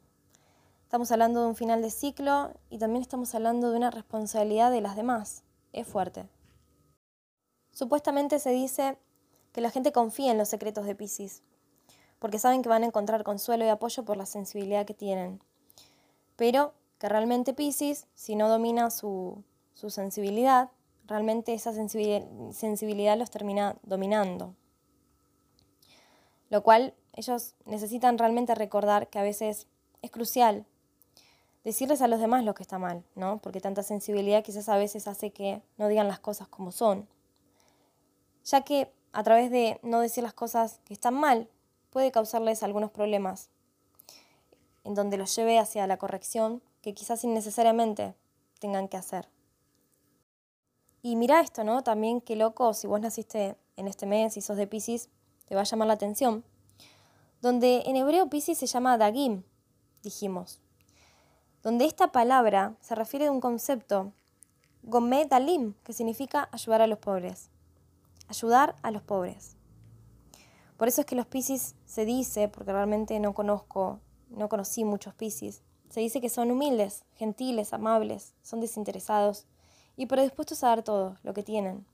Estamos 0.82 1.10
hablando 1.10 1.40
de 1.40 1.46
un 1.46 1.56
final 1.56 1.80
de 1.80 1.88
ciclo 1.88 2.52
y 2.68 2.76
también 2.76 3.00
estamos 3.00 3.34
hablando 3.34 3.70
de 3.70 3.78
una 3.78 3.90
responsabilidad 3.90 4.70
de 4.70 4.82
las 4.82 4.94
demás. 4.94 5.42
Es 5.72 5.86
fuerte. 5.86 6.28
Supuestamente 7.72 8.38
se 8.38 8.50
dice 8.50 8.98
que 9.52 9.62
la 9.62 9.70
gente 9.70 9.90
confía 9.90 10.32
en 10.32 10.38
los 10.38 10.50
secretos 10.50 10.84
de 10.84 10.94
Pisces, 10.94 11.42
porque 12.18 12.38
saben 12.38 12.60
que 12.60 12.68
van 12.68 12.82
a 12.82 12.88
encontrar 12.88 13.24
consuelo 13.24 13.64
y 13.64 13.68
apoyo 13.68 14.04
por 14.04 14.18
la 14.18 14.26
sensibilidad 14.26 14.84
que 14.84 14.92
tienen. 14.92 15.42
Pero 16.36 16.74
que 16.98 17.08
realmente 17.08 17.54
Pisces, 17.54 18.06
si 18.14 18.36
no 18.36 18.50
domina 18.50 18.90
su, 18.90 19.42
su 19.74 19.90
sensibilidad, 19.90 20.70
realmente 21.06 21.52
esa 21.52 21.72
sensibilidad 21.72 23.18
los 23.18 23.30
termina 23.30 23.76
dominando. 23.82 24.54
Lo 26.48 26.62
cual 26.62 26.94
ellos 27.12 27.54
necesitan 27.66 28.18
realmente 28.18 28.54
recordar 28.54 29.08
que 29.08 29.18
a 29.18 29.22
veces 29.22 29.66
es 30.02 30.10
crucial 30.10 30.66
decirles 31.64 32.02
a 32.02 32.08
los 32.08 32.20
demás 32.20 32.44
lo 32.44 32.54
que 32.54 32.62
está 32.62 32.78
mal, 32.78 33.04
¿no? 33.14 33.38
Porque 33.38 33.60
tanta 33.60 33.82
sensibilidad 33.82 34.44
quizás 34.44 34.68
a 34.68 34.76
veces 34.76 35.08
hace 35.08 35.30
que 35.30 35.62
no 35.78 35.88
digan 35.88 36.08
las 36.08 36.20
cosas 36.20 36.46
como 36.46 36.72
son. 36.72 37.08
Ya 38.44 38.60
que 38.62 38.92
a 39.12 39.22
través 39.22 39.50
de 39.50 39.80
no 39.82 40.00
decir 40.00 40.22
las 40.22 40.34
cosas 40.34 40.80
que 40.84 40.92
están 40.92 41.14
mal, 41.14 41.48
puede 41.90 42.12
causarles 42.12 42.62
algunos 42.62 42.90
problemas, 42.90 43.48
en 44.84 44.94
donde 44.94 45.16
los 45.16 45.34
lleve 45.34 45.58
hacia 45.58 45.86
la 45.86 45.96
corrección 45.96 46.62
que 46.82 46.92
quizás 46.92 47.24
innecesariamente 47.24 48.14
tengan 48.58 48.88
que 48.88 48.98
hacer. 48.98 49.28
Y 51.04 51.16
mira 51.16 51.42
esto, 51.42 51.64
¿no? 51.64 51.82
También 51.84 52.22
qué 52.22 52.34
loco, 52.34 52.72
si 52.72 52.86
vos 52.86 52.98
naciste 52.98 53.58
en 53.76 53.88
este 53.88 54.06
mes 54.06 54.38
y 54.38 54.40
sos 54.40 54.56
de 54.56 54.66
Pisces, 54.66 55.10
te 55.44 55.54
va 55.54 55.60
a 55.60 55.64
llamar 55.64 55.86
la 55.86 55.92
atención. 55.92 56.44
Donde 57.42 57.82
en 57.84 57.96
hebreo 57.96 58.30
Pisces 58.30 58.56
se 58.56 58.66
llama 58.66 58.96
Dagim, 58.96 59.42
dijimos. 60.02 60.62
Donde 61.62 61.84
esta 61.84 62.10
palabra 62.10 62.74
se 62.80 62.94
refiere 62.94 63.26
a 63.26 63.32
un 63.32 63.42
concepto, 63.42 64.14
Gomet 64.82 65.28
Dalim, 65.28 65.74
que 65.84 65.92
significa 65.92 66.48
ayudar 66.52 66.80
a 66.80 66.86
los 66.86 67.00
pobres. 67.00 67.50
Ayudar 68.28 68.74
a 68.80 68.90
los 68.90 69.02
pobres. 69.02 69.58
Por 70.78 70.88
eso 70.88 71.02
es 71.02 71.06
que 71.06 71.16
los 71.16 71.26
Pisces 71.26 71.74
se 71.84 72.06
dice, 72.06 72.48
porque 72.48 72.72
realmente 72.72 73.20
no 73.20 73.34
conozco, 73.34 74.00
no 74.30 74.48
conocí 74.48 74.84
muchos 74.84 75.12
Pisces, 75.12 75.60
se 75.90 76.00
dice 76.00 76.22
que 76.22 76.30
son 76.30 76.50
humildes, 76.50 77.04
gentiles, 77.12 77.74
amables, 77.74 78.32
son 78.42 78.62
desinteresados 78.62 79.46
y 79.96 80.06
predispuestos 80.06 80.62
a 80.62 80.68
dar 80.68 80.82
todo 80.82 81.16
lo 81.22 81.34
que 81.34 81.42
tienen. 81.42 81.86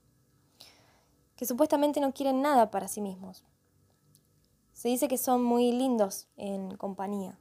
que 1.35 1.47
supuestamente 1.47 1.99
no 1.99 2.13
quieren 2.13 2.43
nada 2.43 2.69
para 2.69 2.87
sí 2.87 3.01
mismos. 3.01 3.43
Se 4.73 4.89
dice 4.89 5.07
que 5.07 5.17
son 5.17 5.43
muy 5.43 5.71
lindos 5.71 6.27
en 6.37 6.77
compañía. 6.77 7.39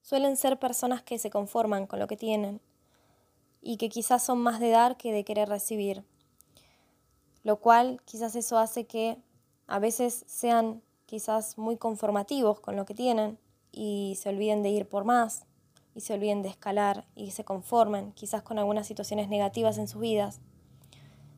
Suelen 0.00 0.38
ser 0.38 0.58
personas 0.58 1.02
que 1.02 1.18
se 1.18 1.28
conforman 1.28 1.86
con 1.86 1.98
lo 1.98 2.06
que 2.06 2.16
tienen 2.16 2.62
y 3.60 3.76
que 3.76 3.90
quizás 3.90 4.22
son 4.22 4.38
más 4.38 4.58
de 4.58 4.70
dar 4.70 4.96
que 4.96 5.12
de 5.12 5.22
querer 5.22 5.50
recibir. 5.50 6.02
Lo 7.42 7.60
cual 7.60 8.00
quizás 8.06 8.34
eso 8.36 8.56
hace 8.56 8.86
que 8.86 9.18
a 9.66 9.78
veces 9.80 10.24
sean 10.26 10.80
quizás 11.04 11.58
muy 11.58 11.76
conformativos 11.76 12.60
con 12.60 12.74
lo 12.74 12.86
que 12.86 12.94
tienen 12.94 13.38
y 13.70 14.16
se 14.18 14.30
olviden 14.30 14.62
de 14.62 14.70
ir 14.70 14.88
por 14.88 15.04
más 15.04 15.44
y 15.96 16.02
se 16.02 16.12
olviden 16.12 16.42
de 16.42 16.50
escalar 16.50 17.06
y 17.16 17.30
se 17.30 17.44
conformen 17.44 18.12
quizás 18.12 18.42
con 18.42 18.58
algunas 18.58 18.86
situaciones 18.86 19.30
negativas 19.30 19.78
en 19.78 19.88
sus 19.88 20.02
vidas 20.02 20.40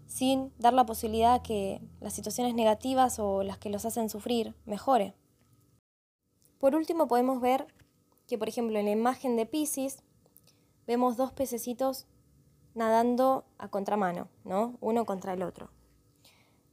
sin 0.09 0.53
dar 0.59 0.73
la 0.73 0.85
posibilidad 0.85 1.43
que 1.43 1.81
las 2.01 2.13
situaciones 2.13 2.55
negativas 2.55 3.21
o 3.21 3.45
las 3.45 3.59
que 3.59 3.71
los 3.71 3.85
hacen 3.85 4.11
sufrir 4.11 4.57
mejore. 4.65 5.15
Por 6.59 6.75
último, 6.75 7.07
podemos 7.07 7.41
ver 7.41 7.69
que, 8.27 8.37
por 8.37 8.49
ejemplo, 8.49 8.79
en 8.79 8.87
la 8.87 8.91
imagen 8.91 9.37
de 9.37 9.47
Pisces 9.47 10.03
vemos 10.89 11.17
dos 11.17 11.31
pececitos 11.31 12.07
nadando 12.75 13.45
a 13.59 13.69
contramano, 13.69 14.29
¿no? 14.45 14.77
Uno 14.81 15.05
contra 15.05 15.35
el 15.35 15.43
otro. 15.43 15.71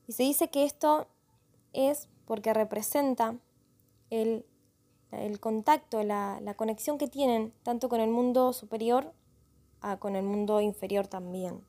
Y 0.08 0.14
se 0.14 0.24
dice 0.24 0.50
que 0.50 0.64
esto 0.64 1.08
es 1.74 2.08
porque 2.26 2.54
representa 2.54 3.38
el, 4.10 4.46
contacto, 5.40 6.04
la, 6.04 6.40
la, 6.42 6.54
conexión 6.56 6.98
que 6.98 7.08
tienen 7.08 7.54
tanto 7.64 7.90
con 7.90 8.02
el 8.02 8.10
mundo 8.10 8.54
superior 8.54 9.14
a 9.82 9.98
con 9.98 10.16
el 10.16 10.24
mundo 10.24 10.62
inferior 10.62 11.08
también. 11.08 11.64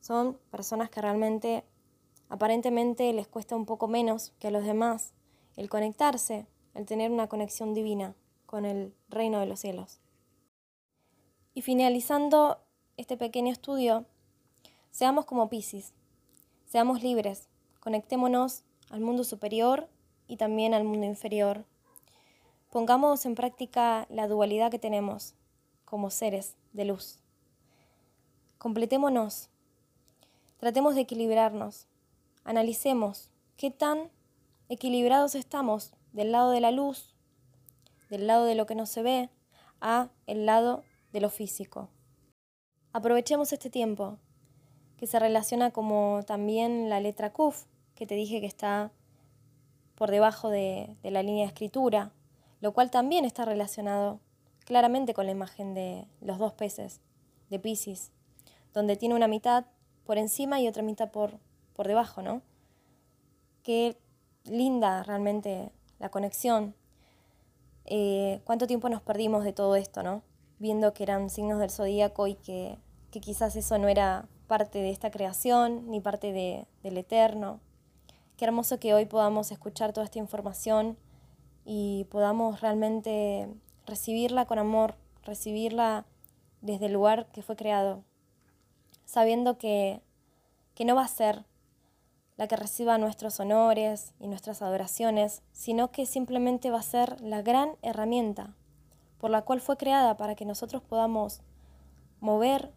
Son 0.00 0.38
personas 0.50 0.90
que 0.90 1.00
realmente 1.00 1.64
aparentemente 2.28 3.12
les 3.12 3.28
cuesta 3.28 3.56
un 3.56 3.66
poco 3.66 3.88
menos 3.88 4.32
que 4.38 4.48
a 4.48 4.50
los 4.50 4.64
demás 4.64 5.14
el 5.56 5.68
conectarse, 5.68 6.46
el 6.74 6.86
tener 6.86 7.10
una 7.10 7.28
conexión 7.28 7.74
divina 7.74 8.14
con 8.44 8.64
el 8.64 8.94
reino 9.08 9.40
de 9.40 9.46
los 9.46 9.60
cielos. 9.60 10.00
Y 11.54 11.62
finalizando 11.62 12.58
este 12.96 13.16
pequeño 13.16 13.50
estudio, 13.50 14.04
seamos 14.90 15.24
como 15.24 15.48
Piscis, 15.48 15.94
seamos 16.66 17.02
libres, 17.02 17.48
conectémonos 17.80 18.64
al 18.90 19.00
mundo 19.00 19.24
superior 19.24 19.88
y 20.28 20.36
también 20.36 20.74
al 20.74 20.84
mundo 20.84 21.06
inferior. 21.06 21.64
Pongamos 22.76 23.24
en 23.24 23.34
práctica 23.34 24.06
la 24.10 24.28
dualidad 24.28 24.70
que 24.70 24.78
tenemos 24.78 25.34
como 25.86 26.10
seres 26.10 26.56
de 26.74 26.84
luz. 26.84 27.20
Completémonos 28.58 29.48
Tratemos 30.58 30.94
de 30.94 31.00
equilibrarnos. 31.00 31.86
Analicemos 32.44 33.30
qué 33.56 33.70
tan 33.70 34.10
equilibrados 34.68 35.36
estamos 35.36 35.94
del 36.12 36.32
lado 36.32 36.50
de 36.50 36.60
la 36.60 36.70
luz, 36.70 37.14
del 38.10 38.26
lado 38.26 38.44
de 38.44 38.54
lo 38.54 38.66
que 38.66 38.74
no 38.74 38.84
se 38.84 39.02
ve, 39.02 39.30
a 39.80 40.10
el 40.26 40.44
lado 40.44 40.84
de 41.14 41.22
lo 41.22 41.30
físico. 41.30 41.88
Aprovechemos 42.92 43.54
este 43.54 43.70
tiempo, 43.70 44.18
que 44.98 45.06
se 45.06 45.18
relaciona 45.18 45.70
como 45.70 46.24
también 46.26 46.90
la 46.90 47.00
letra 47.00 47.32
Kuf, 47.32 47.64
que 47.94 48.06
te 48.06 48.16
dije 48.16 48.42
que 48.42 48.46
está 48.46 48.92
por 49.94 50.10
debajo 50.10 50.50
de, 50.50 50.94
de 51.02 51.10
la 51.10 51.22
línea 51.22 51.44
de 51.46 51.48
escritura, 51.54 52.12
lo 52.60 52.72
cual 52.72 52.90
también 52.90 53.24
está 53.24 53.44
relacionado 53.44 54.20
claramente 54.64 55.14
con 55.14 55.26
la 55.26 55.32
imagen 55.32 55.74
de 55.74 56.06
los 56.20 56.38
dos 56.38 56.52
peces 56.52 57.00
de 57.50 57.58
Pisces, 57.58 58.10
donde 58.74 58.96
tiene 58.96 59.14
una 59.14 59.28
mitad 59.28 59.66
por 60.04 60.18
encima 60.18 60.60
y 60.60 60.68
otra 60.68 60.82
mitad 60.82 61.10
por, 61.10 61.38
por 61.74 61.86
debajo, 61.86 62.22
¿no? 62.22 62.42
Qué 63.62 63.96
linda 64.44 65.02
realmente 65.02 65.72
la 65.98 66.10
conexión. 66.10 66.74
Eh, 67.84 68.40
¿Cuánto 68.44 68.66
tiempo 68.66 68.88
nos 68.88 69.02
perdimos 69.02 69.44
de 69.44 69.52
todo 69.52 69.76
esto, 69.76 70.02
¿no? 70.02 70.22
Viendo 70.58 70.92
que 70.94 71.04
eran 71.04 71.30
signos 71.30 71.58
del 71.58 71.70
zodíaco 71.70 72.26
y 72.26 72.34
que, 72.34 72.78
que 73.10 73.20
quizás 73.20 73.56
eso 73.56 73.78
no 73.78 73.88
era 73.88 74.28
parte 74.46 74.78
de 74.78 74.90
esta 74.90 75.10
creación 75.10 75.90
ni 75.90 76.00
parte 76.00 76.32
de, 76.32 76.66
del 76.82 76.98
eterno. 76.98 77.60
Qué 78.36 78.44
hermoso 78.44 78.78
que 78.78 78.94
hoy 78.94 79.06
podamos 79.06 79.50
escuchar 79.50 79.92
toda 79.92 80.04
esta 80.04 80.18
información 80.18 80.96
y 81.66 82.04
podamos 82.04 82.60
realmente 82.60 83.48
recibirla 83.86 84.46
con 84.46 84.60
amor, 84.60 84.94
recibirla 85.24 86.06
desde 86.60 86.86
el 86.86 86.92
lugar 86.92 87.26
que 87.32 87.42
fue 87.42 87.56
creado, 87.56 88.04
sabiendo 89.04 89.58
que, 89.58 90.00
que 90.74 90.84
no 90.84 90.94
va 90.94 91.04
a 91.04 91.08
ser 91.08 91.44
la 92.36 92.46
que 92.46 92.56
reciba 92.56 92.98
nuestros 92.98 93.40
honores 93.40 94.14
y 94.20 94.28
nuestras 94.28 94.62
adoraciones, 94.62 95.42
sino 95.52 95.90
que 95.90 96.06
simplemente 96.06 96.70
va 96.70 96.78
a 96.78 96.82
ser 96.82 97.20
la 97.20 97.42
gran 97.42 97.72
herramienta 97.82 98.54
por 99.18 99.30
la 99.30 99.42
cual 99.42 99.60
fue 99.60 99.76
creada 99.76 100.16
para 100.16 100.36
que 100.36 100.44
nosotros 100.44 100.82
podamos 100.82 101.40
mover 102.20 102.72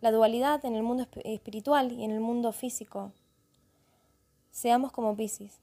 la 0.00 0.12
dualidad 0.12 0.64
en 0.64 0.76
el 0.76 0.82
mundo 0.82 1.06
espiritual 1.24 1.92
y 1.92 2.04
en 2.04 2.12
el 2.12 2.20
mundo 2.20 2.52
físico. 2.52 3.12
Seamos 4.50 4.92
como 4.92 5.14
Pisces. 5.16 5.60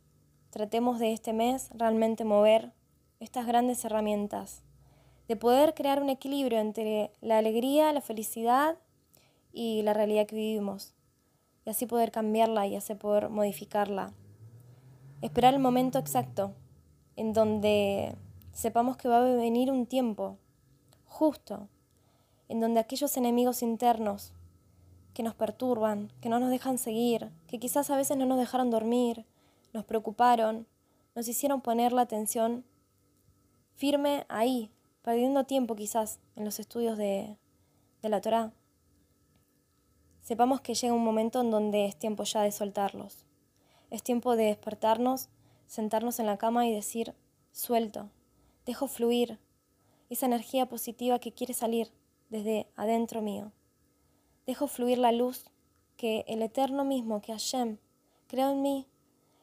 Tratemos 0.55 0.99
de 0.99 1.11
este 1.11 1.33
mes 1.33 1.69
realmente 1.73 2.23
mover 2.23 2.71
estas 3.19 3.45
grandes 3.45 3.83
herramientas, 3.83 4.63
de 5.27 5.35
poder 5.35 5.73
crear 5.73 6.01
un 6.01 6.07
equilibrio 6.07 6.59
entre 6.59 7.11
la 7.19 7.39
alegría, 7.39 7.91
la 7.91 7.99
felicidad 7.99 8.77
y 9.51 9.81
la 9.81 9.93
realidad 9.93 10.27
que 10.27 10.37
vivimos, 10.37 10.93
y 11.65 11.71
así 11.71 11.85
poder 11.85 12.09
cambiarla 12.13 12.67
y 12.67 12.77
así 12.77 12.95
poder 12.95 13.27
modificarla. 13.27 14.13
Esperar 15.21 15.53
el 15.53 15.59
momento 15.59 15.99
exacto 15.99 16.53
en 17.17 17.33
donde 17.33 18.15
sepamos 18.53 18.95
que 18.95 19.09
va 19.09 19.17
a 19.17 19.35
venir 19.35 19.69
un 19.69 19.85
tiempo 19.85 20.37
justo, 21.05 21.67
en 22.47 22.61
donde 22.61 22.79
aquellos 22.79 23.17
enemigos 23.17 23.61
internos 23.61 24.31
que 25.13 25.21
nos 25.21 25.35
perturban, 25.35 26.13
que 26.21 26.29
no 26.29 26.39
nos 26.39 26.49
dejan 26.49 26.77
seguir, 26.77 27.29
que 27.45 27.59
quizás 27.59 27.89
a 27.89 27.97
veces 27.97 28.15
no 28.15 28.25
nos 28.25 28.39
dejaron 28.39 28.71
dormir, 28.71 29.25
nos 29.75 29.85
preocuparon, 29.85 30.65
nos 31.13 31.27
hicieron 31.27 31.61
poner 31.61 31.93
la 31.93 32.01
atención 32.01 32.65
firme 33.75 34.25
ahí, 34.29 34.71
perdiendo 35.03 35.43
tiempo 35.43 35.75
quizás 35.75 36.19
en 36.35 36.45
los 36.45 36.59
estudios 36.59 36.97
de, 36.97 37.37
de 38.01 38.09
la 38.09 38.21
Torah 38.21 38.51
sepamos 40.25 40.59
que 40.61 40.73
llega 40.73 40.91
un 40.91 41.03
momento 41.03 41.39
en 41.39 41.51
donde 41.51 41.85
es 41.85 41.95
tiempo 41.95 42.23
ya 42.23 42.41
de 42.41 42.51
soltarlos. 42.51 43.25
Es 43.91 44.01
tiempo 44.01 44.35
de 44.35 44.45
despertarnos, 44.45 45.29
sentarnos 45.67 46.17
en 46.17 46.25
la 46.25 46.37
cama 46.37 46.67
y 46.67 46.73
decir, 46.73 47.13
suelto, 47.51 48.09
dejo 48.65 48.87
fluir 48.87 49.37
esa 50.09 50.25
energía 50.25 50.65
positiva 50.67 51.19
que 51.19 51.31
quiere 51.31 51.53
salir 51.53 51.91
desde 52.29 52.65
adentro 52.75 53.21
mío. 53.21 53.51
Dejo 54.47 54.65
fluir 54.65 54.97
la 54.97 55.11
luz 55.11 55.45
que 55.95 56.25
el 56.27 56.41
Eterno 56.41 56.85
mismo, 56.85 57.21
que 57.21 57.31
Hashem, 57.31 57.77
creó 58.25 58.49
en 58.49 58.63
mí, 58.63 58.87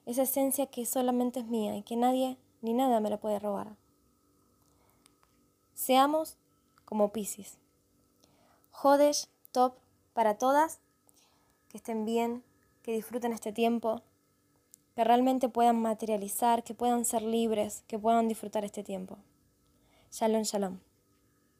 esa 0.06 0.22
esencia 0.22 0.66
que 0.66 0.86
solamente 0.86 1.40
es 1.40 1.46
mía 1.46 1.76
y 1.76 1.82
que 1.82 1.96
nadie 1.96 2.36
ni 2.60 2.72
nada 2.72 3.00
me 3.00 3.10
la 3.10 3.18
puede 3.18 3.38
robar. 3.38 3.76
Seamos 5.74 6.36
como 6.84 7.12
Pisces. 7.12 7.58
Jodesh 8.70 9.28
Top 9.52 9.74
para 10.14 10.38
todas, 10.38 10.80
que 11.68 11.76
estén 11.76 12.04
bien, 12.04 12.42
que 12.82 12.92
disfruten 12.92 13.32
este 13.32 13.52
tiempo, 13.52 14.02
que 14.94 15.04
realmente 15.04 15.48
puedan 15.48 15.80
materializar, 15.80 16.64
que 16.64 16.74
puedan 16.74 17.04
ser 17.04 17.22
libres, 17.22 17.84
que 17.86 17.98
puedan 17.98 18.28
disfrutar 18.28 18.64
este 18.64 18.82
tiempo. 18.82 19.18
Shalom, 20.10 20.42
shalom. 20.42 20.91